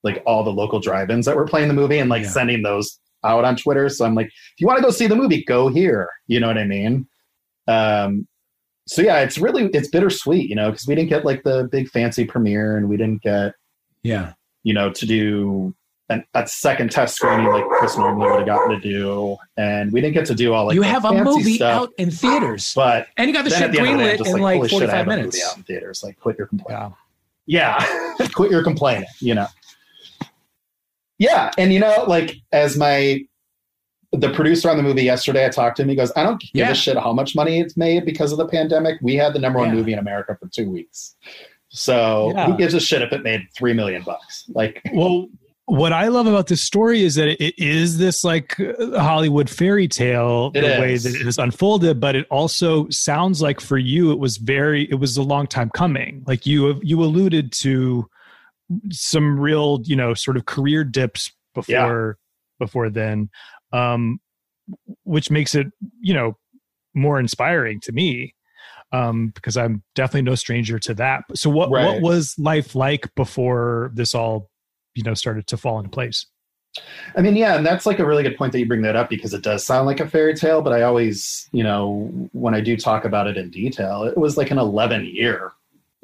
[0.03, 2.29] like all the local drive-ins that were playing the movie and like yeah.
[2.29, 3.89] sending those out on Twitter.
[3.89, 6.09] So I'm like, if you want to go see the movie, go here.
[6.27, 7.07] You know what I mean?
[7.67, 8.27] Um,
[8.87, 11.89] so yeah, it's really it's bittersweet, you know, because we didn't get like the big
[11.89, 13.53] fancy premiere, and we didn't get,
[14.03, 15.73] yeah, you know, to do
[16.09, 20.01] an, a second test screening like Chris normally would have gotten to do, and we
[20.01, 23.07] didn't get to do all like you have a movie stuff, out in theaters, but
[23.17, 25.47] and you got the shit greenlit in like, like 45 minutes.
[25.47, 26.93] out in theaters, like quit your complaining.
[27.45, 27.85] Yeah,
[28.19, 28.27] yeah.
[28.33, 29.07] quit your complaining.
[29.19, 29.47] You know.
[31.21, 33.19] Yeah, and you know, like as my
[34.11, 35.89] the producer on the movie yesterday, I talked to him.
[35.89, 36.71] He goes, "I don't give yeah.
[36.71, 38.97] a shit how much money it's made because of the pandemic.
[39.03, 39.75] We had the number one yeah.
[39.75, 41.15] movie in America for two weeks,
[41.69, 42.47] so yeah.
[42.47, 44.45] who gives a shit if it made three million bucks?
[44.49, 45.27] Like, well."
[45.65, 50.51] What I love about this story is that it is this like Hollywood fairy tale
[50.51, 50.79] the is.
[50.81, 54.89] way that it has unfolded, but it also sounds like for you it was very
[54.89, 56.23] it was a long time coming.
[56.27, 58.09] Like you you alluded to
[58.91, 62.65] some real you know sort of career dips before yeah.
[62.65, 63.29] before then
[63.73, 64.19] um
[65.03, 65.67] which makes it
[65.99, 66.37] you know
[66.93, 68.33] more inspiring to me
[68.91, 71.85] um because i'm definitely no stranger to that so what right.
[71.85, 74.49] what was life like before this all
[74.95, 76.25] you know started to fall into place
[77.17, 79.09] I mean, yeah, and that's like a really good point that you bring that up
[79.09, 82.61] because it does sound like a fairy tale, but I always, you know, when I
[82.61, 85.51] do talk about it in detail, it was like an 11 year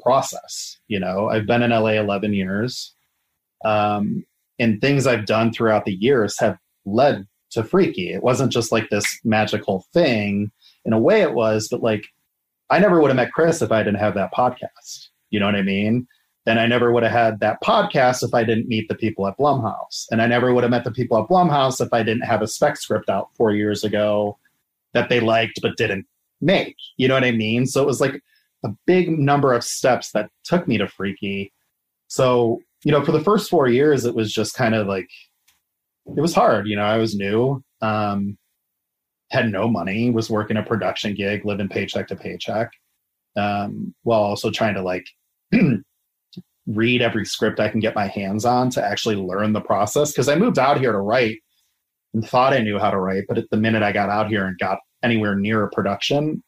[0.08, 0.78] process.
[0.88, 2.94] You know, I've been in LA 11 years,
[3.62, 4.24] um,
[4.58, 8.10] and things I've done throughout the years have led to Freaky.
[8.10, 10.50] It wasn't just like this magical thing.
[10.86, 12.06] In a way, it was, but like
[12.70, 15.08] I never would have met Chris if I didn't have that podcast.
[15.28, 16.06] You know what I mean?
[16.46, 19.36] And I never would have had that podcast if I didn't meet the people at
[19.36, 20.06] Blumhouse.
[20.10, 22.46] And I never would have met the people at Blumhouse if I didn't have a
[22.46, 24.38] spec script out four years ago
[24.94, 26.06] that they liked but didn't
[26.40, 26.76] make.
[26.96, 27.66] You know what I mean?
[27.66, 28.22] So it was like
[28.64, 31.52] a big number of steps that took me to Freaky.
[32.08, 35.08] So, you know, for the first four years, it was just kind of like,
[36.16, 36.66] it was hard.
[36.66, 38.38] You know, I was new, um,
[39.30, 42.70] had no money, was working a production gig, living paycheck to paycheck,
[43.36, 45.06] um, while also trying to like
[46.66, 50.12] read every script I can get my hands on to actually learn the process.
[50.14, 51.38] Cause I moved out here to write
[52.14, 53.24] and thought I knew how to write.
[53.28, 56.42] But at the minute I got out here and got anywhere near a production,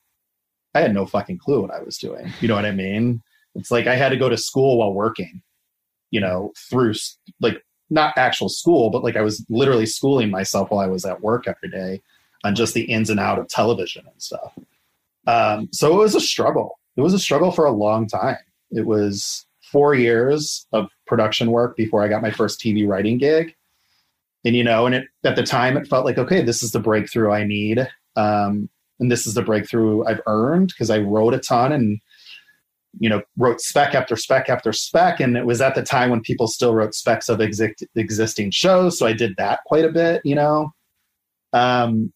[0.75, 2.33] I had no fucking clue what I was doing.
[2.41, 3.23] You know what I mean?
[3.55, 5.43] It's like I had to go to school while working,
[6.11, 6.95] you know, through
[7.41, 11.21] like not actual school, but like I was literally schooling myself while I was at
[11.21, 12.03] work every day
[12.45, 14.57] on just the ins and out of television and stuff.
[15.27, 16.79] Um, so it was a struggle.
[16.97, 18.39] It was a struggle for a long time.
[18.71, 23.55] It was four years of production work before I got my first TV writing gig.
[24.45, 26.81] And you know, and it, at the time it felt like, okay, this is the
[26.81, 27.87] breakthrough I need.
[28.17, 28.69] Um,
[29.01, 31.99] and this is the breakthrough I've earned because I wrote a ton and
[32.99, 35.21] you know wrote spec after spec after spec.
[35.21, 38.99] And it was at the time when people still wrote specs of exi- existing shows.
[38.99, 40.71] So I did that quite a bit you know?
[41.53, 42.13] Um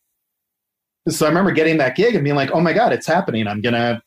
[1.09, 3.47] so I remember getting that gig and being like oh my god it's happening.
[3.47, 4.03] I'm gonna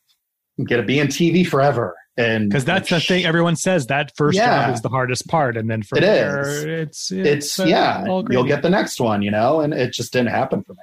[0.59, 1.95] I'm gonna be in TV forever.
[2.19, 4.65] And because that's the thing everyone says that first Yeah.
[4.65, 6.63] job is the hardest part, and then from It there is.
[6.65, 9.61] it's it's uh, yeah you'll get the next one you know?
[9.61, 10.79] And it just didn't happen for me.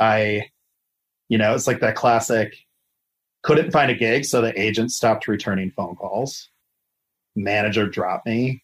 [0.00, 0.46] I
[1.28, 2.54] you know it's like that classic
[3.42, 6.50] couldn't find a gig so the agent stopped returning phone calls
[7.36, 8.62] manager dropped me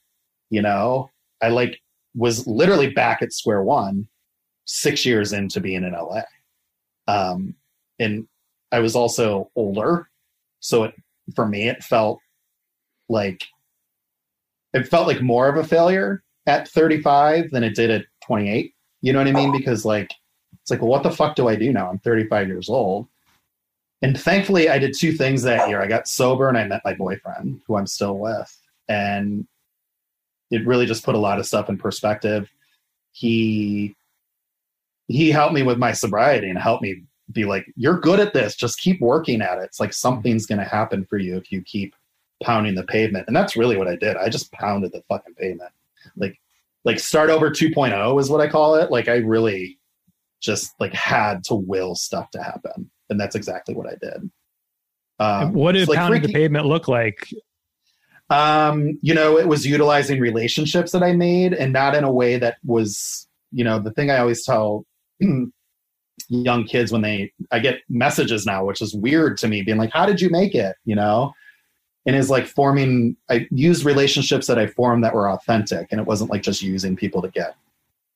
[0.50, 1.10] you know
[1.42, 1.80] i like
[2.14, 4.08] was literally back at square one
[4.66, 6.22] six years into being in la
[7.06, 7.54] um
[7.98, 8.26] and
[8.72, 10.08] i was also older
[10.60, 10.94] so it
[11.34, 12.18] for me it felt
[13.08, 13.44] like
[14.72, 18.74] it felt like more of a failure at 35 than it did at 28.
[19.00, 19.52] You know what I mean?
[19.52, 20.10] Because like
[20.64, 21.90] it's like, well, what the fuck do I do now?
[21.90, 23.06] I'm 35 years old.
[24.00, 25.82] And thankfully I did two things that year.
[25.82, 28.58] I got sober and I met my boyfriend, who I'm still with.
[28.88, 29.46] And
[30.50, 32.50] it really just put a lot of stuff in perspective.
[33.12, 33.94] He
[35.06, 38.56] he helped me with my sobriety and helped me be like, you're good at this.
[38.56, 39.64] Just keep working at it.
[39.64, 41.94] It's like something's gonna happen for you if you keep
[42.42, 43.26] pounding the pavement.
[43.26, 44.16] And that's really what I did.
[44.16, 45.72] I just pounded the fucking pavement.
[46.16, 46.40] Like
[46.86, 48.90] like start over 2.0 is what I call it.
[48.90, 49.78] Like I really
[50.44, 52.90] just like had to will stuff to happen.
[53.10, 54.30] And that's exactly what I did.
[55.20, 57.28] Um, what did it's like pounding the pavement look like?
[58.30, 62.38] um, you know, it was utilizing relationships that I made and not in a way
[62.38, 64.86] that was, you know, the thing I always tell
[66.28, 69.92] young kids when they I get messages now, which is weird to me, being like,
[69.92, 70.76] How did you make it?
[70.84, 71.32] You know?
[72.06, 76.06] And is like forming I used relationships that I formed that were authentic and it
[76.06, 77.56] wasn't like just using people to get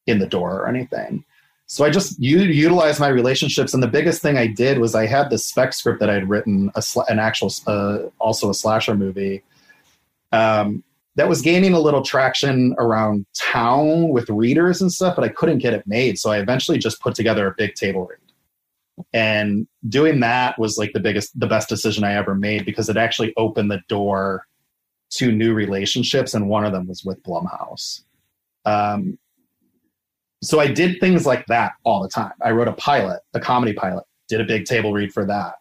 [0.06, 1.24] in the door or anything.
[1.68, 5.06] So I just u- utilized my relationships, and the biggest thing I did was I
[5.06, 8.94] had this spec script that I had written, sl- an actual, uh, also a slasher
[8.94, 9.42] movie,
[10.32, 10.82] um,
[11.16, 15.58] that was gaining a little traction around town with readers and stuff, but I couldn't
[15.58, 16.18] get it made.
[16.18, 18.18] So I eventually just put together a big table read.
[19.12, 22.96] And doing that was like the biggest, the best decision I ever made because it
[22.96, 24.46] actually opened the door
[25.10, 26.34] to new relationships.
[26.34, 28.02] And one of them was with Blumhouse.
[28.64, 29.18] Um,
[30.42, 32.32] so I did things like that all the time.
[32.42, 35.54] I wrote a pilot, a comedy pilot, did a big table read for that.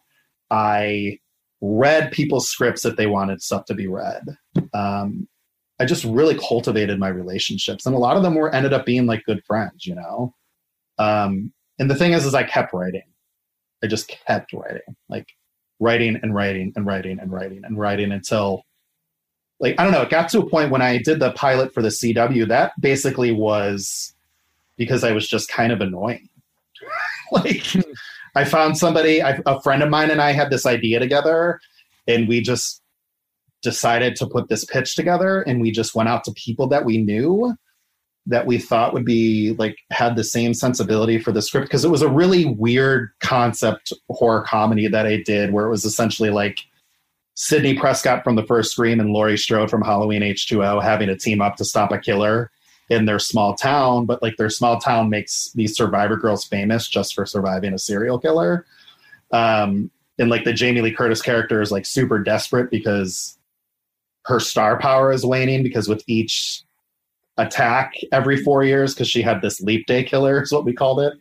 [0.50, 1.18] I
[1.60, 4.22] read people's scripts if they wanted stuff to be read.
[4.72, 5.28] Um,
[5.80, 9.06] I just really cultivated my relationships, and a lot of them were ended up being
[9.06, 10.34] like good friends, you know.
[10.98, 13.02] Um, and the thing is, is I kept writing.
[13.82, 15.28] I just kept writing, like
[15.78, 18.62] writing and writing and writing and writing and writing until,
[19.60, 20.02] like, I don't know.
[20.02, 22.48] It got to a point when I did the pilot for the CW.
[22.48, 24.14] That basically was
[24.78, 26.28] because I was just kind of annoying.
[27.32, 27.80] like, hmm.
[28.34, 31.60] I found somebody, I, a friend of mine and I had this idea together,
[32.06, 32.80] and we just
[33.62, 36.98] decided to put this pitch together and we just went out to people that we
[36.98, 37.54] knew
[38.26, 41.90] that we thought would be like had the same sensibility for the script because it
[41.90, 46.60] was a really weird concept horror comedy that I did where it was essentially like
[47.34, 51.40] Sidney Prescott from the first Scream and Laurie Strode from Halloween H2O having a team
[51.40, 52.50] up to stop a killer
[52.88, 57.14] in their small town, but like their small town makes these survivor girls famous just
[57.14, 58.66] for surviving a serial killer.
[59.30, 63.38] Um, and like the Jamie Lee Curtis character is like super desperate because
[64.24, 66.62] her star power is waning because with each
[67.36, 71.00] attack every four years, because she had this leap day killer, is what we called
[71.00, 71.12] it.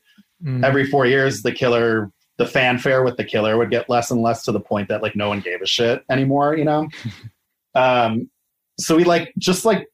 [0.44, 0.64] Mm.
[0.64, 4.44] Every four years, the killer, the fanfare with the killer would get less and less
[4.46, 6.88] to the point that like no one gave a shit anymore, you know?
[7.76, 8.30] um,
[8.80, 9.88] so we like, just like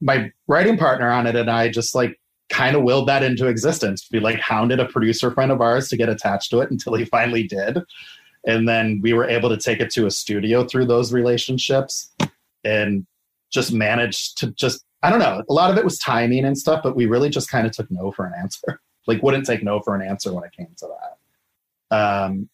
[0.00, 2.18] my writing partner on it and I just like
[2.50, 4.06] kind of willed that into existence.
[4.12, 7.04] We like hounded a producer friend of ours to get attached to it until he
[7.04, 7.78] finally did.
[8.46, 12.12] And then we were able to take it to a studio through those relationships
[12.62, 13.06] and
[13.50, 16.82] just managed to just, I don't know, a lot of it was timing and stuff,
[16.82, 18.80] but we really just kind of took no for an answer.
[19.06, 20.88] like, wouldn't take no for an answer when it came to
[21.90, 21.96] that.
[21.96, 22.48] Um,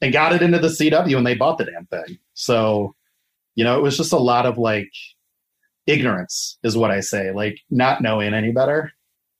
[0.00, 2.18] and got it into the CW and they bought the damn thing.
[2.34, 2.94] So,
[3.54, 4.92] you know, it was just a lot of like
[5.86, 8.92] ignorance, is what I say, like not knowing any better.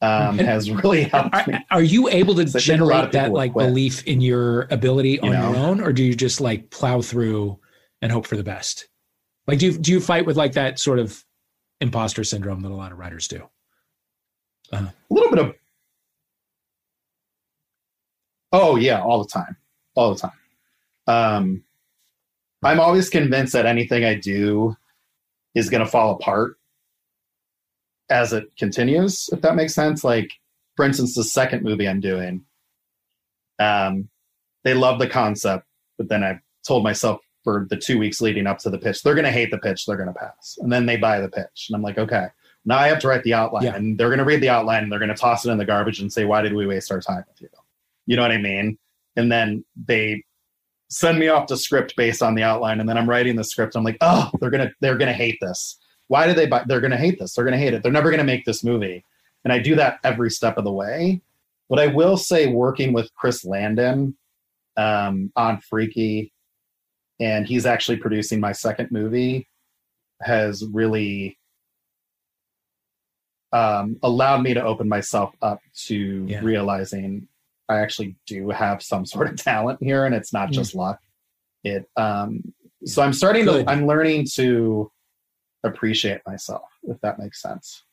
[0.03, 1.59] Um, has really helped Are, me.
[1.71, 3.67] are you able to So I think a lot generate that like quit.
[3.67, 5.51] belief in your ability on know?
[5.51, 7.59] your own, or do you just like plow through
[8.01, 8.89] and hope for the best?
[9.47, 11.23] Like, do you do you fight with like that sort of
[11.83, 13.47] imposter syndrome that a lot of writers do?
[14.73, 15.55] a little bit of
[18.53, 19.57] oh yeah all the time
[19.97, 20.33] all the time
[21.07, 21.65] um
[22.63, 24.77] i'm always convinced that anything i do
[25.55, 26.57] is going to fall apart
[28.11, 30.33] as it continues if that makes sense like
[30.77, 32.45] for instance the second movie i'm doing
[33.59, 34.09] um
[34.65, 35.65] they love the concept
[35.97, 39.15] but then i told myself for the two weeks leading up to the pitch they're
[39.15, 41.67] going to hate the pitch they're going to pass and then they buy the pitch
[41.69, 42.27] and i'm like okay
[42.67, 43.75] now I have to write the outline, Yeah.
[43.75, 45.65] and they're going to read the outline, and they're going to toss it in the
[45.65, 47.49] garbage and say, "Why did we waste our time with you?"
[48.05, 48.77] You know what I mean?
[49.17, 50.23] And then they
[50.91, 53.77] send me off the script based on the outline, and then I'm writing the script.
[53.77, 55.79] I'm like, oh, they're gonna they're gonna hate this.
[56.09, 56.65] Why do they buy?
[56.67, 57.35] They're gonna hate this.
[57.35, 57.83] They're gonna hate it.
[57.83, 59.05] They're never gonna make this movie.
[59.45, 61.23] And I do that every step of the way.
[61.69, 64.17] But I will say, working with Chris Landon
[64.77, 66.33] um, on Freaky,
[67.21, 69.49] and he's actually producing my second movie,
[70.21, 71.39] has really
[73.53, 76.41] um, allowed me to open myself up to Yeah.
[76.43, 77.29] realizing
[77.71, 80.53] I actually do have some sort of talent here, and it's not Mm.
[80.53, 80.99] just luck.
[81.65, 82.43] It um,
[82.85, 83.67] so I'm starting Good.
[83.67, 84.91] to I'm learning to
[85.65, 87.85] appreciate myself, if that makes sense.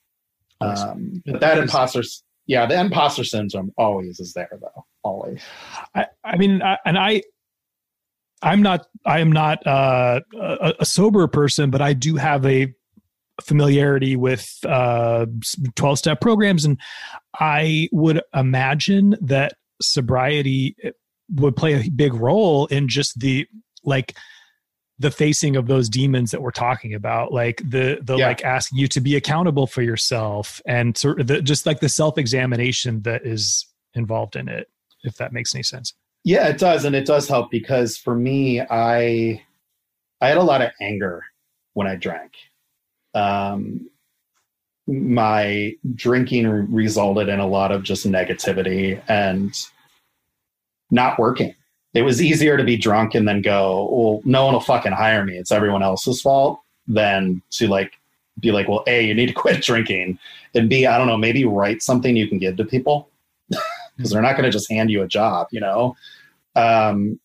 [0.61, 2.01] Um, but that imposter,
[2.47, 4.85] yeah, the imposter syndrome always is there, though.
[5.03, 5.43] Always.
[5.93, 7.21] I, I mean, I, and I,
[8.41, 12.73] I'm not, I am not uh, a, a sober person, but I do have a
[13.41, 15.25] familiarity with uh,
[15.75, 16.65] 12 step programs.
[16.65, 16.79] And
[17.39, 20.75] I would imagine that sobriety
[21.35, 23.47] would play a big role in just the,
[23.83, 24.15] like,
[24.99, 28.29] the facing of those demons that we're talking about like the the Yeah.
[28.29, 31.87] like asking you to be accountable for yourself and sort of the, just like the
[31.89, 34.67] self-examination that is involved in it
[35.03, 38.59] if that makes any sense Yeah, it does, and it does help because for me,
[38.59, 39.39] I
[40.19, 41.23] I had a lot of anger
[41.73, 42.31] when I drank.
[43.13, 43.91] Um,
[44.87, 49.53] my drinking resulted in a lot of just negativity and
[50.91, 51.53] not working.
[51.93, 55.25] It was easier to be drunk and then go, well, no one will fucking hire
[55.25, 55.37] me.
[55.37, 57.93] It's everyone else's fault than to like
[58.39, 60.19] be like, well, A, you need to quit drinking.
[60.55, 63.09] And B, I don't know, maybe write something you can give to people
[63.97, 65.95] because they're not going to just hand you a job, you know?
[66.55, 67.19] Um,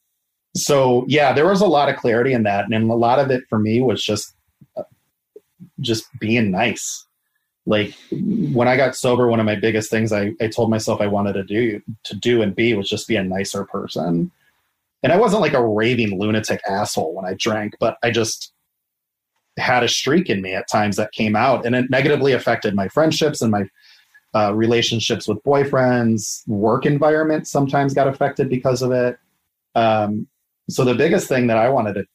[0.54, 2.64] so yeah, there was a lot of clarity in that.
[2.70, 4.34] And a lot of it for me was just,
[4.76, 4.82] uh,
[5.80, 7.06] just being nice.
[7.64, 11.06] Like when I got sober, one of my biggest things I, I told myself I
[11.06, 14.32] wanted to do to do and be was just be a nicer person.
[15.02, 18.52] And I wasn't like a raving lunatic asshole when I drank, but I just
[19.58, 22.88] had a streak in me at times that came out and it negatively affected my
[22.88, 23.68] friendships and my
[24.34, 29.18] uh, relationships with boyfriends, work environment sometimes got affected because of it.
[29.74, 30.26] Um,
[30.70, 32.06] so the biggest thing that I wanted to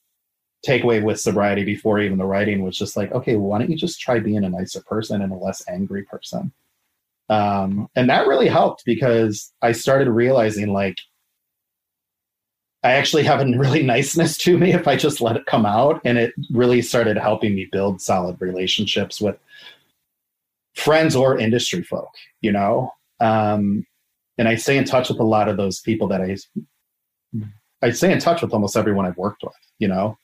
[0.64, 3.78] take away with sobriety before even the writing was just like, okay, why don't you
[3.78, 6.52] just try being a nicer person and a less angry person?
[7.30, 11.00] Um, and that really helped because I started realizing like
[12.84, 16.02] I actually have a really niceness to me if I just let it come out.
[16.06, 19.38] And it really started helping me build solid relationships with
[20.76, 22.92] friends or industry folk, you know?
[23.20, 23.86] Um,
[24.38, 26.38] and I stay in touch with a lot of those people that I,
[27.82, 30.18] I stay in touch with almost everyone I've worked with, you know?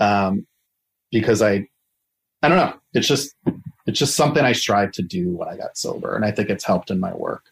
[0.00, 0.46] Um,
[1.10, 1.68] because I,
[2.42, 3.34] I don't know, it's just,
[3.86, 6.16] it's just something I strive to do when I got sober.
[6.16, 7.44] And I think it's helped in my work.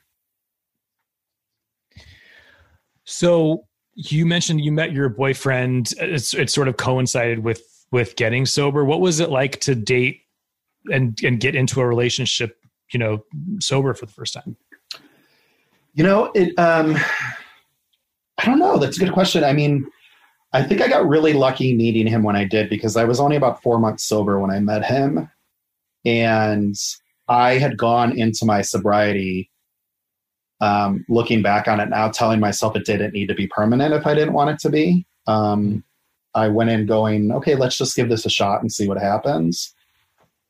[3.05, 5.93] So you mentioned you met your boyfriend.
[5.99, 8.85] It's it sort of coincided with with getting sober.
[8.85, 10.23] What was it like to date
[10.91, 12.59] and and get into a relationship?
[12.93, 13.25] You know,
[13.61, 14.57] sober for the first time.
[15.95, 16.59] You know, it.
[16.59, 16.97] Um,
[18.39, 18.79] I don't know.
[18.79, 19.45] That's a good question.
[19.45, 19.87] I mean,
[20.53, 23.37] I think I got really lucky meeting him when I did because I was only
[23.37, 25.31] about four months sober when I met him,
[26.05, 26.77] and
[27.29, 29.51] I had gone into my sobriety.
[30.61, 34.07] Um, looking back on it now, telling myself it didn't need to be permanent if
[34.07, 35.05] I didn't want it to be.
[35.27, 35.83] Um,
[36.35, 39.75] I went in going, okay, let's just give this a shot and see what happens.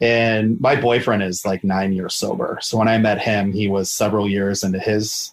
[0.03, 2.59] And my boyfriend is like nine years sober.
[2.61, 5.33] So when I met him, he was several years into his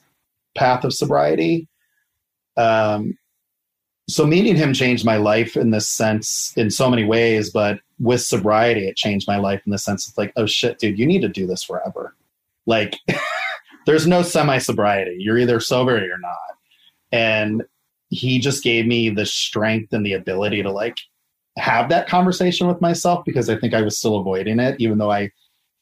[0.55, 1.67] path of sobriety.
[2.55, 3.17] Um,
[4.09, 8.21] so meeting him changed my life in this sense in so many ways, but with
[8.21, 11.21] sobriety, it changed my life in the sense it's like, oh shit, dude, you need
[11.21, 12.15] to do this forever.
[12.65, 12.97] Like,
[13.85, 15.17] there's no semi sobriety.
[15.19, 16.37] You're either sober or you're not.
[17.11, 17.63] And
[18.09, 20.97] he just gave me the strength and the ability to like
[21.57, 25.11] have that conversation with myself because I think I was still avoiding it, even though
[25.11, 25.31] I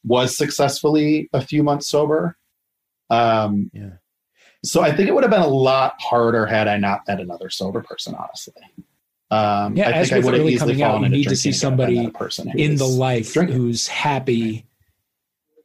[0.04, 2.38] was successfully a few months sober.
[3.10, 3.92] Um, Yeah.
[4.64, 7.50] So I think it would have been a lot harder had I not met another
[7.50, 8.54] sober person, honestly.
[9.30, 11.28] Um, Yeah, I as think I would have early easily coming out, fallen you need
[11.30, 13.56] to see drinking again if I met somebody person in the life drinking.
[13.58, 14.66] who's happy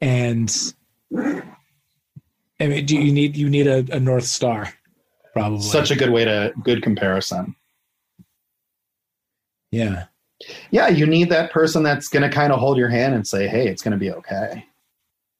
[0.01, 0.75] and
[1.15, 4.73] I mean, do you need you need a, a north star,
[5.33, 5.63] probably.
[5.63, 7.55] Such a good way to good comparison.
[9.71, 10.07] yeah,
[10.71, 13.49] yeah, you need that person that's going to kind of hold your hand and say,
[13.49, 14.67] "Hey, it's going to be okay,"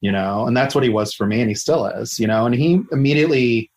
[0.03, 0.45] you know.
[0.45, 2.45] And that's what he was for me, and he still is, you know.
[2.45, 3.71] And he immediately,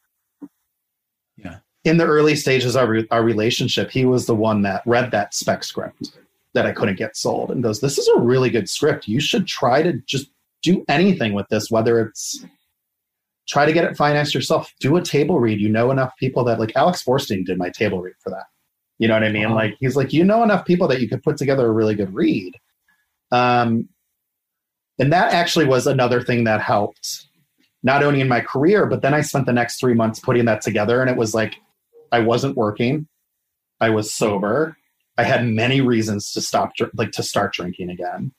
[1.38, 1.58] Yeah.
[1.84, 5.32] in the early stages of our, our relationship, he was the one that read that
[5.34, 6.10] spec script
[6.54, 9.06] that I couldn't get sold, and goes, "This is a really good script.
[9.08, 10.28] You should try to just
[10.62, 12.44] do anything with this, whether it's."
[13.48, 14.74] Try to get it financed yourself.
[14.80, 15.60] Do a table read.
[15.60, 18.46] You know enough people that like Alex Borstein did my table read for that.
[18.98, 19.50] You know what I mean?
[19.50, 19.54] Wow.
[19.54, 22.12] Like he's like, you know enough people that you could put together a really good
[22.12, 22.54] read.
[23.30, 23.88] Um,
[24.98, 27.26] and that actually was another thing that helped,
[27.82, 30.62] not only in my career, but then I spent the next three months putting that
[30.62, 31.56] together, and it was like
[32.12, 33.08] I wasn't working,
[33.80, 34.76] I was sober,
[35.18, 38.32] I had many reasons to stop, like to start drinking again,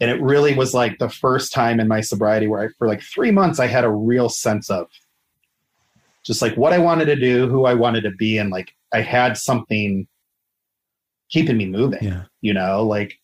[0.00, 3.02] and it really was like the first time in my sobriety where I, for like
[3.02, 4.86] three months, I had a real sense of
[6.24, 9.00] just like what I wanted to do, who I wanted to be, and like I
[9.00, 10.06] had something
[11.30, 12.02] keeping me moving.
[12.02, 12.24] Yeah.
[12.40, 13.18] You know, like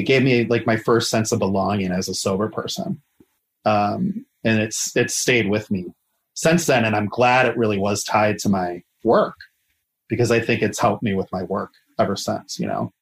[0.00, 3.02] it gave me like my first sense of belonging as a sober person,
[3.66, 5.86] um, and it's it's stayed with me
[6.34, 6.84] since then.
[6.84, 9.36] And I'm glad it really was tied to my work
[10.08, 12.58] because I think it's helped me with my work ever since.
[12.58, 12.92] You know.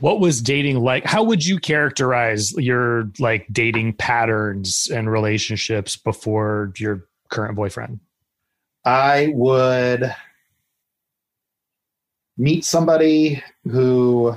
[0.00, 1.04] What was dating like?
[1.04, 8.00] How would you characterize your like dating patterns and relationships before your current boyfriend?
[8.84, 10.14] I would
[12.36, 14.36] meet somebody who,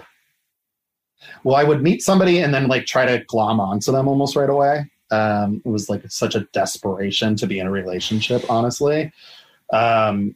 [1.44, 4.50] well, I would meet somebody and then like try to glom onto them almost right
[4.50, 4.90] away.
[5.12, 9.12] Um, it was like such a desperation to be in a relationship, honestly.
[9.72, 10.36] Um,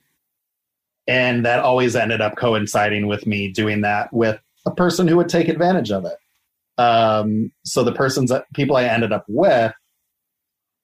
[1.07, 5.29] and that always ended up coinciding with me doing that with a person who would
[5.29, 6.17] take advantage of it.
[6.81, 9.73] Um, so the persons that people I ended up with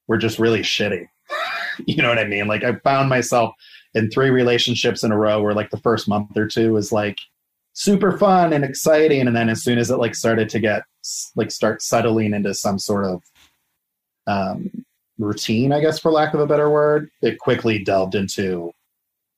[0.07, 1.07] were just really shitty.
[1.85, 2.47] you know what I mean?
[2.47, 3.53] Like I found myself
[3.93, 7.17] in three relationships in a row where like the first month or two was like
[7.73, 9.27] super fun and exciting.
[9.27, 10.83] And then as soon as it like started to get
[11.35, 13.23] like start settling into some sort of
[14.27, 14.85] um,
[15.17, 18.71] routine, I guess for lack of a better word, it quickly delved into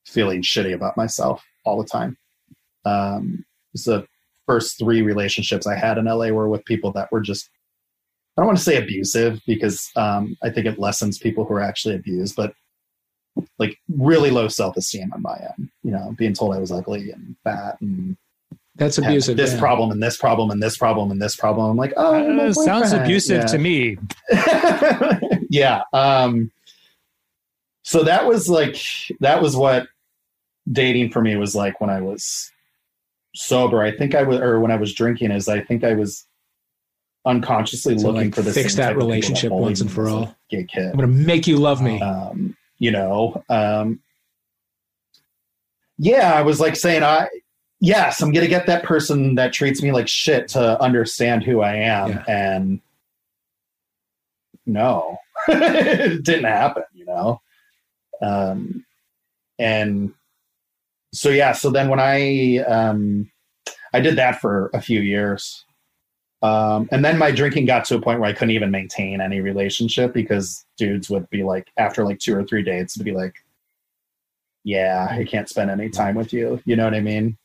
[0.06, 2.18] feeling shitty about myself all the time.
[2.86, 4.06] Um, it's the
[4.48, 7.50] first three relationships I had in LA were with people that were just
[8.38, 11.62] I don't want to say abusive because um, I think it lessens people who are
[11.62, 12.54] actually abused, but
[13.60, 15.70] like really low self esteem on my end.
[15.84, 18.18] You know, being told I was ugly and fat and
[18.76, 19.38] That's abusive.
[19.38, 19.60] this yeah.
[19.60, 21.70] problem and this problem and this problem and this problem.
[21.70, 23.46] I'm like, oh, Uh, sounds abusive Yeah.
[23.46, 23.98] to me.
[25.50, 25.84] yeah.
[25.94, 26.52] Um,
[27.84, 28.78] so that was like
[29.20, 29.88] that was what
[30.72, 32.50] dating for me was like when I was
[33.36, 33.82] sober.
[33.82, 36.26] I think I was, or when I was drinking, is I think I was
[37.26, 40.36] unconsciously So, looking like, for the fix that relationship once and for all.
[40.50, 40.88] Gay kid.
[40.92, 42.02] I'm gonna make you love me.
[42.02, 44.02] Um, you know, um,
[45.98, 47.28] yeah, I was like saying, I
[47.80, 51.76] yes, I'm gonna get that person that treats me like shit to understand who I
[51.76, 52.24] am, Yeah.
[52.28, 52.82] and
[54.66, 55.18] no,
[55.48, 56.84] it didn't happen.
[56.94, 57.42] You know,
[58.22, 58.86] um,
[59.60, 60.14] and
[61.14, 63.30] so yeah, so then when I um,
[63.94, 65.64] I did that for a few years.
[66.42, 69.40] Um, and then my drinking got to a point where I couldn't even maintain any
[69.40, 73.34] relationship because dudes would be like, after like two or three dates, to be like,
[74.66, 76.62] yeah, I can't spend any time with you.
[76.66, 77.38] You know what I mean?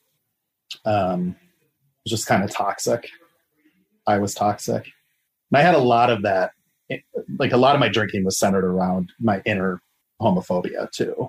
[0.85, 3.09] Um, it was just kind of toxic.
[4.05, 4.87] I was toxic.
[5.53, 6.51] And I had a lot of that.
[6.89, 7.05] It-
[7.39, 9.81] like a lot of my drinking was centered around my inner
[10.21, 11.29] homophobia too.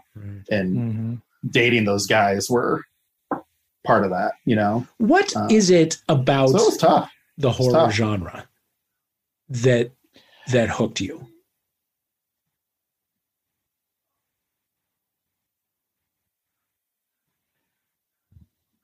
[0.50, 1.16] And Mm-hmm.
[1.48, 2.84] Dating those guys were
[3.86, 4.86] part of that, you know?
[4.98, 7.12] What Uh, is it about So it tough.
[7.38, 7.94] the horror tough.
[7.94, 8.48] genre
[9.50, 9.92] that
[10.52, 11.28] that hooked you?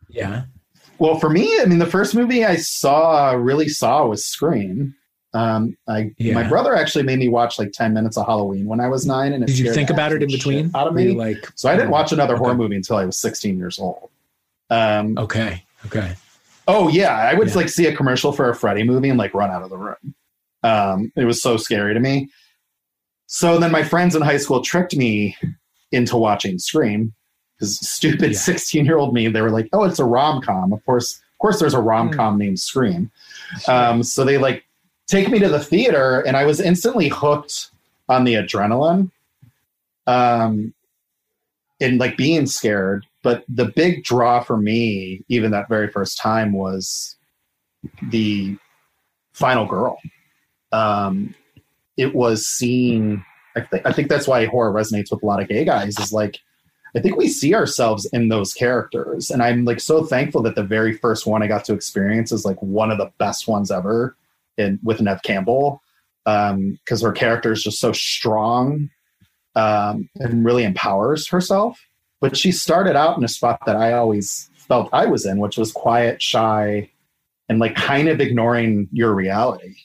[0.09, 0.43] Yeah.
[0.97, 4.95] Well, for me, I mean, the first movie I saw, really saw, was Scream.
[5.35, 6.33] Um, I Yeah.
[6.33, 9.33] my brother actually made me watch like ten minutes of Halloween when I was nine,
[9.33, 10.71] and Did you think about it in between?
[10.73, 11.11] out of me.
[11.11, 12.39] like So I didn't watch another Okay.
[12.39, 14.09] horror movie until I was sixteen years old.
[14.69, 15.63] Um, Okay.
[15.85, 16.15] Okay.
[16.67, 17.55] oh yeah, I would Yeah.
[17.55, 20.15] like see a commercial for a Freddy movie and like run out of the room.
[20.63, 22.29] Um, it was so scary to me.
[23.27, 25.35] So then my friends in high school tricked me
[25.91, 27.13] into watching Scream
[27.57, 28.37] because stupid Yeah.
[28.37, 30.71] 16 year old me, they were like, oh, it's a rom com.
[30.73, 33.11] Of course, of course, there's a rom com named Scream.
[33.67, 34.63] Um, so they like
[35.07, 37.69] take me to the theater, and I was instantly hooked
[38.09, 39.11] on the adrenaline,
[40.07, 40.73] um,
[41.79, 43.05] and like being scared.
[43.23, 47.15] But the big draw for me, even that very first time, was
[48.01, 48.57] the
[49.33, 49.97] final girl.
[50.71, 51.33] Um,
[51.97, 53.23] it was seeing.
[53.57, 55.97] I, th- I think that's why horror resonates with a lot of gay guys.
[55.97, 56.39] Is like,
[56.95, 60.63] I think we see ourselves in those characters, and I'm like so thankful that the
[60.63, 64.15] very first one I got to experience is like one of the best ones ever,
[64.57, 65.81] in with Neve Campbell,
[66.25, 68.89] because her character is just so strong
[69.55, 71.79] um, and really empowers herself.
[72.21, 75.57] But she started out in a spot that I always felt I was in, which
[75.57, 76.89] was quiet, shy,
[77.49, 79.75] and like kind of ignoring your reality.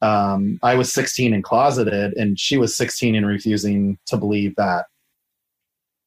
[0.00, 4.86] Um, I was 16 and closeted, and she was 16 and refusing to believe that,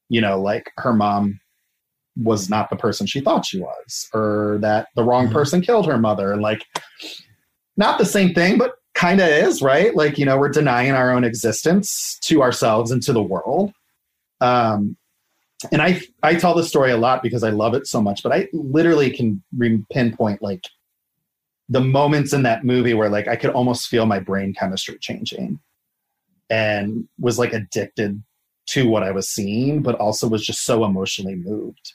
[0.10, 1.40] you know, like her mom
[2.16, 5.34] was not the person she thought she was, or that the wrong Mhm.
[5.34, 6.32] person killed her mother.
[6.34, 6.66] And like,
[7.78, 9.96] not the same thing, but kind of is, right?
[9.96, 13.74] Like, you know, we're denying our own existence to ourselves and to the world.
[14.42, 14.98] Um,
[15.72, 18.32] and I I tell this story a lot because I love it so much, but
[18.32, 19.44] I literally can
[19.92, 20.66] pinpoint like
[21.70, 25.60] the moments in that movie where like I could almost feel my brain chemistry changing
[26.50, 28.22] and was like addicted
[28.68, 31.94] to what I was seeing, but also was just so emotionally moved.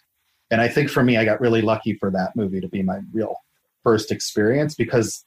[0.51, 3.01] And I think for me, I got really lucky for that movie to be my
[3.13, 3.37] real
[3.83, 5.26] first experience because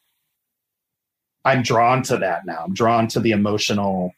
[1.46, 2.64] I'm drawn to that now.
[2.66, 4.14] I'm drawn to the emotional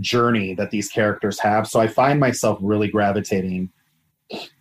[0.00, 1.66] journey that these characters have.
[1.66, 3.70] So I find myself really gravitating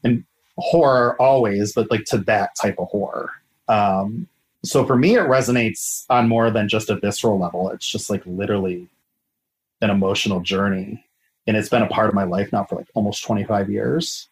[0.03, 0.23] and
[0.57, 3.29] horror always, but like to that type of horror.
[3.67, 4.27] Um,
[4.63, 7.69] so for me, it resonates on more than just a visceral level.
[7.69, 8.87] It's just like literally
[9.81, 11.03] an emotional journey.
[11.47, 14.27] And it's been a part of my life now for like almost 25 years.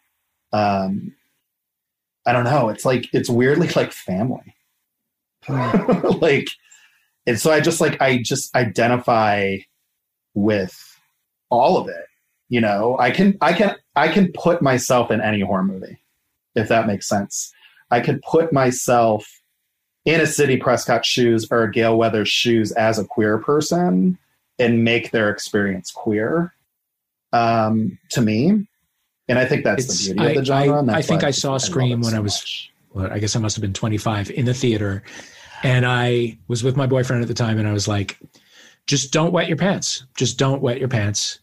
[0.54, 1.16] Um,
[2.26, 2.70] I don't know.
[2.70, 4.56] It's like, it's weirdly like family.
[5.50, 6.48] like,
[7.30, 9.58] and so I just like, I just identify
[10.34, 10.76] with
[11.52, 12.06] all of it.
[12.50, 16.00] You know, I can, I can, I can put myself in any horror movie,
[16.56, 17.54] if that makes sense.
[17.92, 19.30] I could put myself
[20.06, 24.18] in a Sidney Prescott shoes or a Gale Weathers shoes as a queer person
[24.58, 26.56] and make their experience queer
[27.32, 28.68] um, to me.
[29.28, 30.92] And I think that's It's- the beauty of the genre.
[30.92, 33.40] I- I think I saw love Scream when so I was- well, I guess I
[33.40, 35.04] must have been 25 in the theater.
[35.64, 38.18] And I was with my boyfriend at the time, and I was like,
[38.88, 40.06] just don't wet your pants.
[40.16, 41.40] Just don't wet your pants.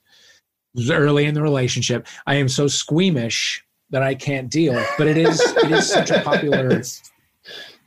[0.90, 2.06] Early in the relationship.
[2.26, 4.84] I am so squeamish that I can't deal.
[4.98, 6.82] But it is it is such a popular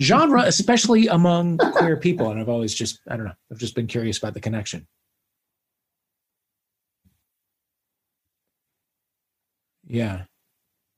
[0.02, 2.32] genre, especially among queer people.
[2.32, 3.36] And I've always just I don't know.
[3.52, 4.88] I've just been curious about the connection.
[9.88, 10.24] Yeah.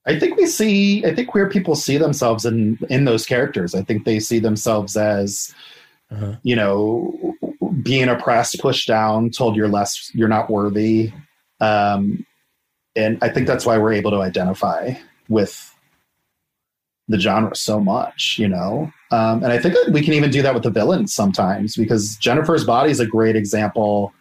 [0.06, 1.04] I think we see.
[1.04, 3.74] I think queer people see themselves in in those characters.
[3.74, 5.54] I think they see themselves as
[6.10, 6.34] Uh-huh.
[6.42, 7.34] you know
[7.82, 11.12] being oppressed, pushed down, told you're less, you're not worthy,
[11.60, 12.24] um,
[12.96, 14.94] and I think that's why we're able to identify
[15.28, 15.74] with
[17.08, 18.36] the genre so much.
[18.38, 21.14] You know, um, and I think that we can even do that with the villains
[21.14, 24.12] sometimes because Jennifer's Body is a great example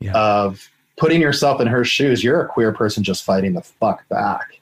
[0.00, 0.12] Yeah.
[0.14, 2.22] of putting yourself in her shoes.
[2.24, 4.57] You're a queer person just fighting the fuck back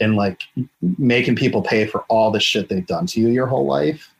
[0.00, 0.42] and like
[0.80, 4.12] making people pay for all the shit they've done to you your whole life.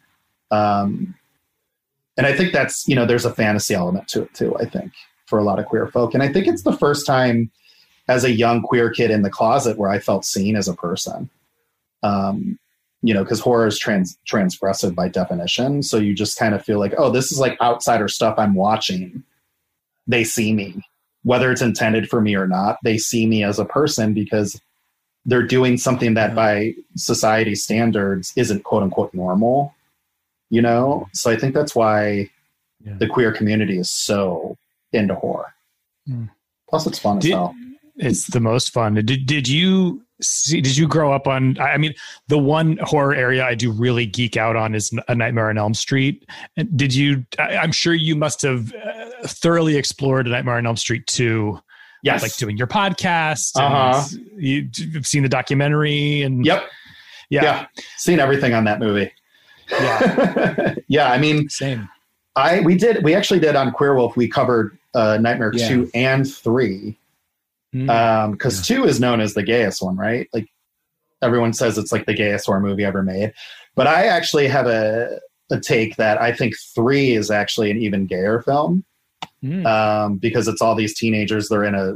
[0.51, 1.15] Um,
[2.17, 4.93] and I think that's, you know, there's a fantasy element to it too, I think,
[5.27, 6.15] for a lot of queer folk.
[6.15, 7.51] And I think it's the first time
[8.09, 11.31] as a young queer kid in the closet where I felt seen as a person.
[12.03, 12.59] Um,
[13.03, 15.83] you know, because horror is trans transgressive by definition.
[15.85, 19.23] So you just kind of feel like, oh, this is like outsider stuff I'm watching.
[20.09, 20.83] They see me,
[21.23, 22.79] whether it's intended for me or not.
[22.83, 24.61] They see me as a person because
[25.29, 29.75] they're doing something that by society standards isn't quote unquote normal
[30.51, 32.29] you know so i think that's why
[32.85, 32.97] Yeah.
[32.99, 34.57] the queer community is so
[34.93, 35.53] into horror
[36.07, 36.25] Hmm.
[36.71, 37.55] plus it's fun as hell
[37.97, 38.95] It's the most fun.
[38.95, 40.61] Did did you see?
[40.61, 41.59] Did you grow up on?
[41.59, 41.95] I mean,
[42.29, 45.75] the one horror area I do really geek out on is A Nightmare on Elm
[45.75, 46.25] Street.
[46.77, 47.27] Did you?
[47.41, 51.59] I, I'm sure you must have uh, thoroughly explored A Nightmare on Elm Street too,
[52.03, 53.53] yes like doing your podcast.
[53.57, 54.07] Uh-huh.
[54.37, 56.65] You, you've seen the documentary and yep
[57.31, 59.13] yeah, yeah seen everything on that movie
[59.71, 60.75] yeah.
[60.89, 61.89] yeah i mean Same.
[62.37, 65.69] i we did we actually did on queer wolf we covered uh nightmare Yeah.
[65.69, 66.97] 2 and 3
[67.75, 67.91] Mm.
[67.91, 70.49] um because 2 is known as the gayest one right like
[71.21, 73.35] everyone says it's like the gayest horror movie ever made
[73.77, 75.19] but i actually have a
[75.51, 78.87] a take that i think 3 is actually an even gayer film
[79.45, 79.67] Mm.
[79.67, 81.49] um, because it's all these teenagers.
[81.49, 81.95] They're in a,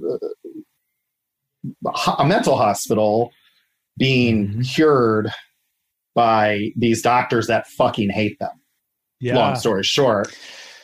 [2.18, 3.32] a mental hospital
[3.98, 4.74] being Mhm.
[4.74, 5.30] cured
[6.14, 8.60] by these doctors that fucking hate them.
[9.20, 9.36] yeah.
[9.36, 10.36] Long story short.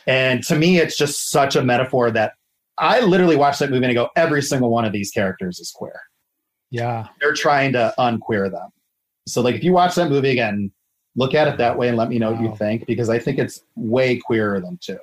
[0.07, 2.33] And to me, it's just such a metaphor that
[2.77, 5.71] I literally watched that movie and I go, every single one of these characters is
[5.71, 5.99] queer.
[6.71, 7.07] yeah.
[7.19, 8.69] They're trying to unqueer them.
[9.27, 10.71] So, like, if you watch that movie again,
[11.15, 13.37] look at it that way and let me know what you think because I think
[13.39, 14.97] it's way queerer than two.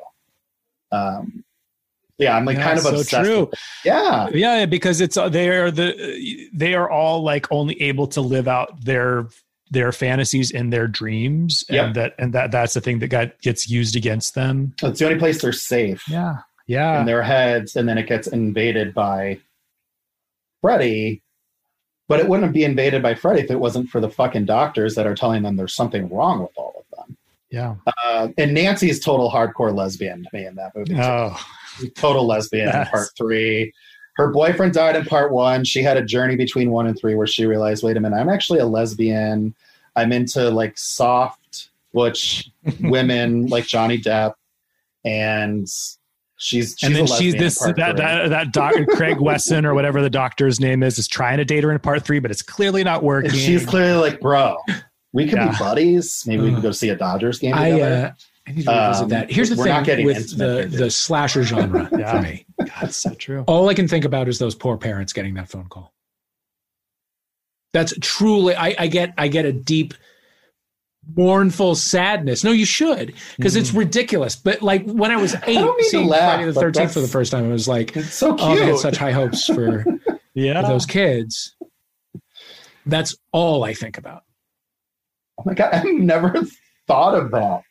[0.96, 1.44] Um,
[2.18, 3.26] yeah, I'm like Yeah, kind of so obsessed.
[3.28, 3.50] true.
[3.84, 8.20] Yeah, Yeah, because it's uh, they are the they are all like only able to
[8.22, 9.28] live out their
[9.70, 11.84] their fantasies and their dreams, Yep.
[11.86, 14.74] and that and that that's the thing that got gets used against them.
[14.82, 16.36] it's the only place they're safe Yeah,
[16.66, 19.38] yeah, in their heads, and then it gets invaded by
[20.62, 21.22] Freddy,
[22.08, 25.06] but it wouldn't be invaded by Freddy if it wasn't for the fucking doctors that
[25.06, 26.75] are telling them there's something wrong with all.
[27.50, 27.76] Yeah.
[27.86, 30.94] Uh, and is total hardcore lesbian to me in that movie.
[30.94, 31.00] too.
[31.00, 31.38] Oh,
[31.94, 33.72] total lesbian in part three.
[34.16, 35.64] Her boyfriend died in part one.
[35.64, 38.30] She had a journey between one and three where she realized, wait a minute, I'm
[38.30, 39.54] actually a lesbian.
[39.94, 44.34] I'm into like soft butch women like Johnny Depp,
[45.04, 45.98] and she's,
[46.38, 50.60] she's and then she's this that that, that doctor Craig Wasson or whatever the doctor's
[50.60, 53.30] name is is trying to date her in part three, but it's clearly not working.
[53.30, 54.56] and she's clearly like, bro,
[55.16, 55.50] we could Yeah.
[55.52, 56.22] be buddies.
[56.26, 58.14] Maybe we could go see a Dodgers game I together.
[58.16, 59.30] uh, I need to revisit Um, that.
[59.32, 62.12] Here's the thing with the the slasher genre Yeah.
[62.12, 62.46] for me.
[62.80, 63.42] God, so true.
[63.48, 65.92] All I can think about is those poor parents getting that phone call.
[67.72, 69.94] That's truly I, I get I get a deep
[71.16, 72.42] mournful sadness.
[72.44, 74.36] No, you should because it's ridiculous.
[74.36, 77.32] But like when I was eight, to seeing laugh, Friday the Thirteenth for the first
[77.32, 80.20] time, I was like, it's so "Oh, I had such high hopes for, yeah for
[80.34, 80.62] Yeah.
[80.62, 81.54] those kids."
[82.86, 84.22] That's all I think about.
[85.38, 86.34] Oh my god, I've never
[86.86, 87.62] thought of that.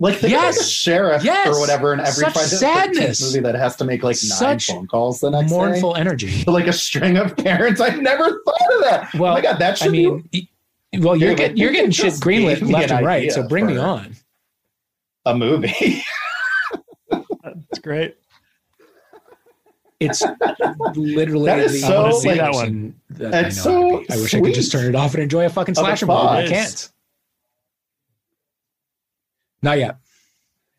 [0.00, 0.58] Like think Yes.
[0.58, 1.46] the sheriff Yes.
[1.48, 3.22] or whatever in every Such Friday the 13th sadness.
[3.22, 6.00] movie that has to make like nine Such phone calls the next Mournful day.
[6.00, 6.42] energy.
[6.44, 7.80] To, like a string of parents.
[7.80, 9.10] I've never thought of that.
[9.14, 10.48] Oh well, oh my god, that should I mean, y-
[10.98, 13.30] well, you're Dude, getting I you're getting shit greenlit left an and right.
[13.32, 14.14] So bring me on.
[15.26, 16.02] a movie.
[17.10, 18.16] That's great.
[20.04, 20.22] It's
[20.96, 24.12] literally That is the so, like- that one that It's I so to.
[24.12, 26.18] I wish I could just turn it off and enjoy a fucking slasher movie.
[26.22, 26.90] but I can't.
[29.62, 29.96] Not yet.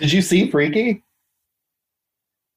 [0.00, 1.02] Did you see Freaky?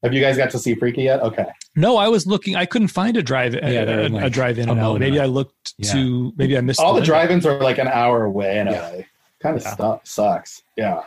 [0.03, 1.21] Have you guys got to see Freaky yet?
[1.21, 1.45] Okay.
[1.75, 2.55] No, I was looking.
[2.55, 4.99] I couldn't find a drive yeah, a, in a drive in and Pomona.
[4.99, 5.91] Maybe I looked Yeah.
[5.93, 6.33] to.
[6.37, 7.05] Maybe I missed All the window.
[7.05, 8.89] drive-ins are like an hour away in Yeah.
[8.89, 9.01] LA.
[9.41, 9.73] Kind of Yeah.
[9.73, 10.63] stuff sucks.
[10.75, 11.01] Yeah.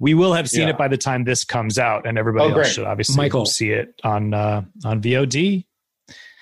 [0.00, 0.70] We will have seen Yeah.
[0.70, 2.72] it by the time this comes out, and everybody Oh, else great.
[2.72, 3.46] should obviously Michael.
[3.46, 5.64] see it on uh, on VOD.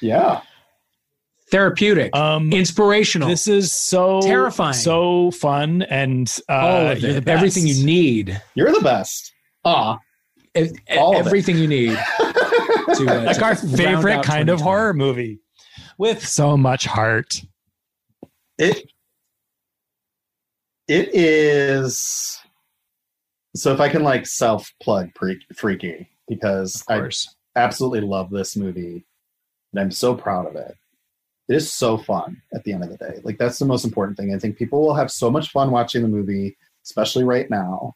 [0.01, 0.41] Yeah.
[1.51, 4.75] Therapeutic, Um, inspirational, this is so Terrifying.
[4.75, 7.37] so fun, and uh, all of you're the best.
[7.39, 9.33] everything you need, You're the best.
[9.65, 9.99] Ah.
[10.57, 11.27] E- All of it.
[11.27, 11.99] everything you need.
[12.95, 15.41] To, uh, like to our favorite kind of horror movie
[15.99, 17.43] with so much heart.
[18.57, 18.91] It
[20.89, 22.39] it is
[23.59, 27.09] so if I can like self plug pre- freaky because I
[27.57, 29.05] absolutely love this movie
[29.73, 30.77] and I'm so proud of it.
[31.49, 33.21] It is so fun at the end of the day.
[33.23, 34.35] Like that's the most important thing.
[34.35, 37.95] I think people will have so much fun watching the movie, especially right now.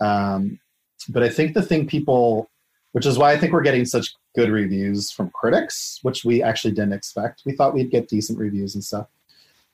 [0.00, 0.60] Um,
[1.08, 2.50] but I think the thing people,
[2.92, 6.74] which is why I think we're getting such good reviews from critics, which we actually
[6.74, 7.42] didn't expect.
[7.46, 9.06] We thought we'd get decent reviews and stuff.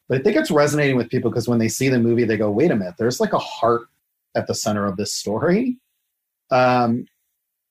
[0.09, 2.51] But I think it's resonating with people because when they see the movie, they go,
[2.51, 3.89] wait a minute, there's like a heart
[4.35, 5.79] at the center of this story.
[6.51, 7.07] Um,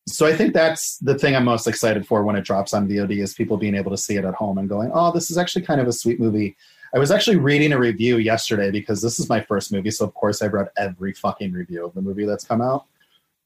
[0.07, 3.21] so I think that's the thing I'm most excited for when it drops on VOD
[3.21, 5.65] is people being able to see it at home and going, oh, this is actually
[5.65, 6.55] kind of a sweet movie.
[6.95, 10.13] I was actually reading a review yesterday because this is my first movie, so of
[10.13, 12.85] course I've read every fucking review of the movie that's come out.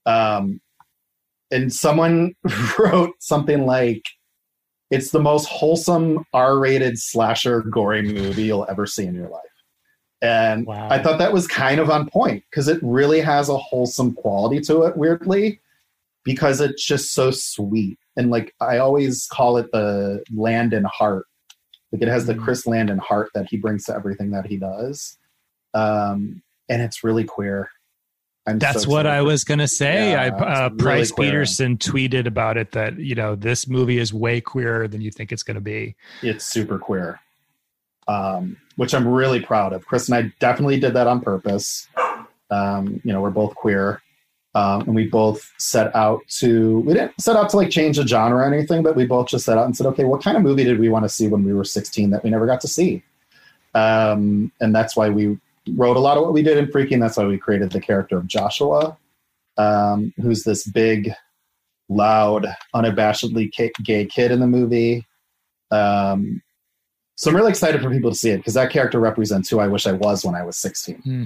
[0.06, 0.62] Um,
[1.50, 2.36] and someone
[2.80, 4.04] wrote something like,
[4.92, 9.51] "It's the most wholesome R-rated slasher gory movie you'll ever see in your life."
[10.22, 10.88] And Wow.
[10.90, 14.60] I thought that was kind of on point because it really has a wholesome quality
[14.62, 14.96] to it.
[14.96, 15.60] Weirdly,
[16.24, 21.26] because it's just so sweet and like I always call it the Landon heart.
[21.92, 22.44] Like it has the Mm.
[22.44, 25.18] Chris Landon heart that he brings to everything that he does,
[25.74, 27.70] um, and it's really queer.
[28.48, 30.12] I'm That's so what I was going to say.
[30.12, 31.30] Yeah, I, uh, really Price queer.
[31.30, 35.32] Peterson tweeted about it that, you know, this movie is way queerer than you think
[35.32, 35.96] it's going to be.
[36.24, 37.20] It's super queer,
[38.08, 39.86] um, which I'm really proud of.
[39.86, 41.88] Chris and I definitely did that on purpose.
[42.50, 44.02] Um, you know, we're both queer,
[44.56, 46.80] um, and we both set out to.
[46.80, 49.46] We didn't set out to like change the genre or anything, but we both just
[49.46, 51.44] set out and said, okay, what kind of movie did we want to see when
[51.44, 53.04] we were 16 that we never got to see?
[53.76, 55.38] Um, and that's why we
[55.76, 57.00] wrote a lot of what we did in Freaking.
[57.00, 58.98] That's why we created the character of Joshua,
[59.58, 61.14] um, who's this big,
[61.88, 63.52] loud, unabashedly
[63.84, 65.06] gay kid in the movie.
[65.70, 66.42] Um,
[67.22, 69.68] so I'm really excited for people to see it because that character represents who I
[69.68, 70.96] wish I was when I was 16.
[71.04, 71.24] Hmm.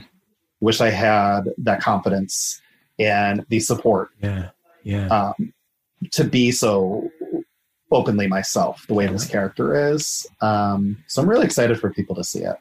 [0.60, 2.62] Wish I had that confidence
[3.00, 4.50] and the support Yeah,
[4.84, 5.08] yeah.
[5.08, 5.54] um,
[6.12, 7.10] to be so
[7.94, 10.28] openly myself the way this character is.
[10.42, 12.58] Um, so I'm really excited for people to see it.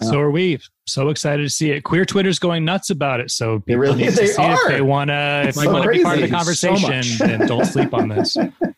[0.00, 0.58] So are we.
[0.86, 1.82] So excited to see it.
[1.84, 3.30] Queer Twitter's going nuts about it.
[3.30, 5.44] So They people really- need to they see it if they want to.
[5.48, 6.54] If they so want to be part of the crazy.
[6.54, 7.18] So conversation, much.
[7.18, 8.34] then don't sleep on this.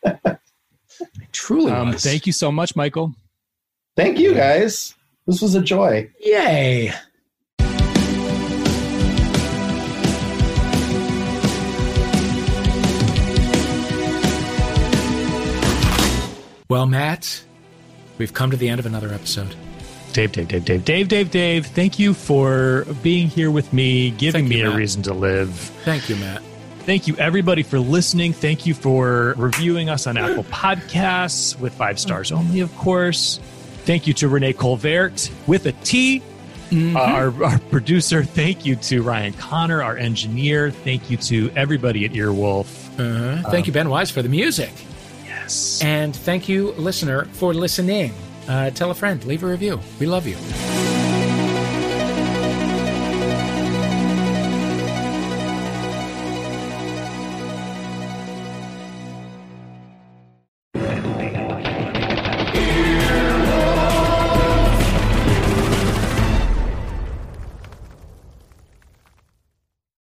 [1.32, 1.72] Truly.
[1.72, 2.02] Um, was.
[2.04, 3.14] Thank you so much, Michael.
[3.96, 4.94] Thank you, guys.
[5.26, 6.10] This was a joy.
[6.20, 6.92] Yay.
[16.68, 17.44] Well, Matt,
[18.16, 19.54] we've come to the end of another episode.
[20.14, 24.48] Dave, Dave, Dave, Dave, Dave, Dave, Dave, thank you for being here with me, giving
[24.48, 25.50] me a reason to live.
[25.84, 26.42] Thank you, Matt.
[26.84, 28.32] Thank you, everybody, for listening.
[28.32, 33.38] Thank you for reviewing us on Apple Podcasts with five stars only, of course.
[33.84, 36.22] Thank you to Renee Colvert with a T,
[36.72, 38.24] uh, our, our producer.
[38.24, 40.70] Thank you to Ryan Connor, our engineer.
[40.70, 42.98] Thank you to everybody at Earwolf.
[42.98, 43.50] Uh-huh.
[43.50, 44.72] Thank you, Ben Wise, for the music.
[45.24, 45.80] Yes.
[45.82, 48.12] And thank you, listener, for listening.
[48.48, 49.80] Uh, tell a friend, leave a review.
[50.00, 50.36] We love you.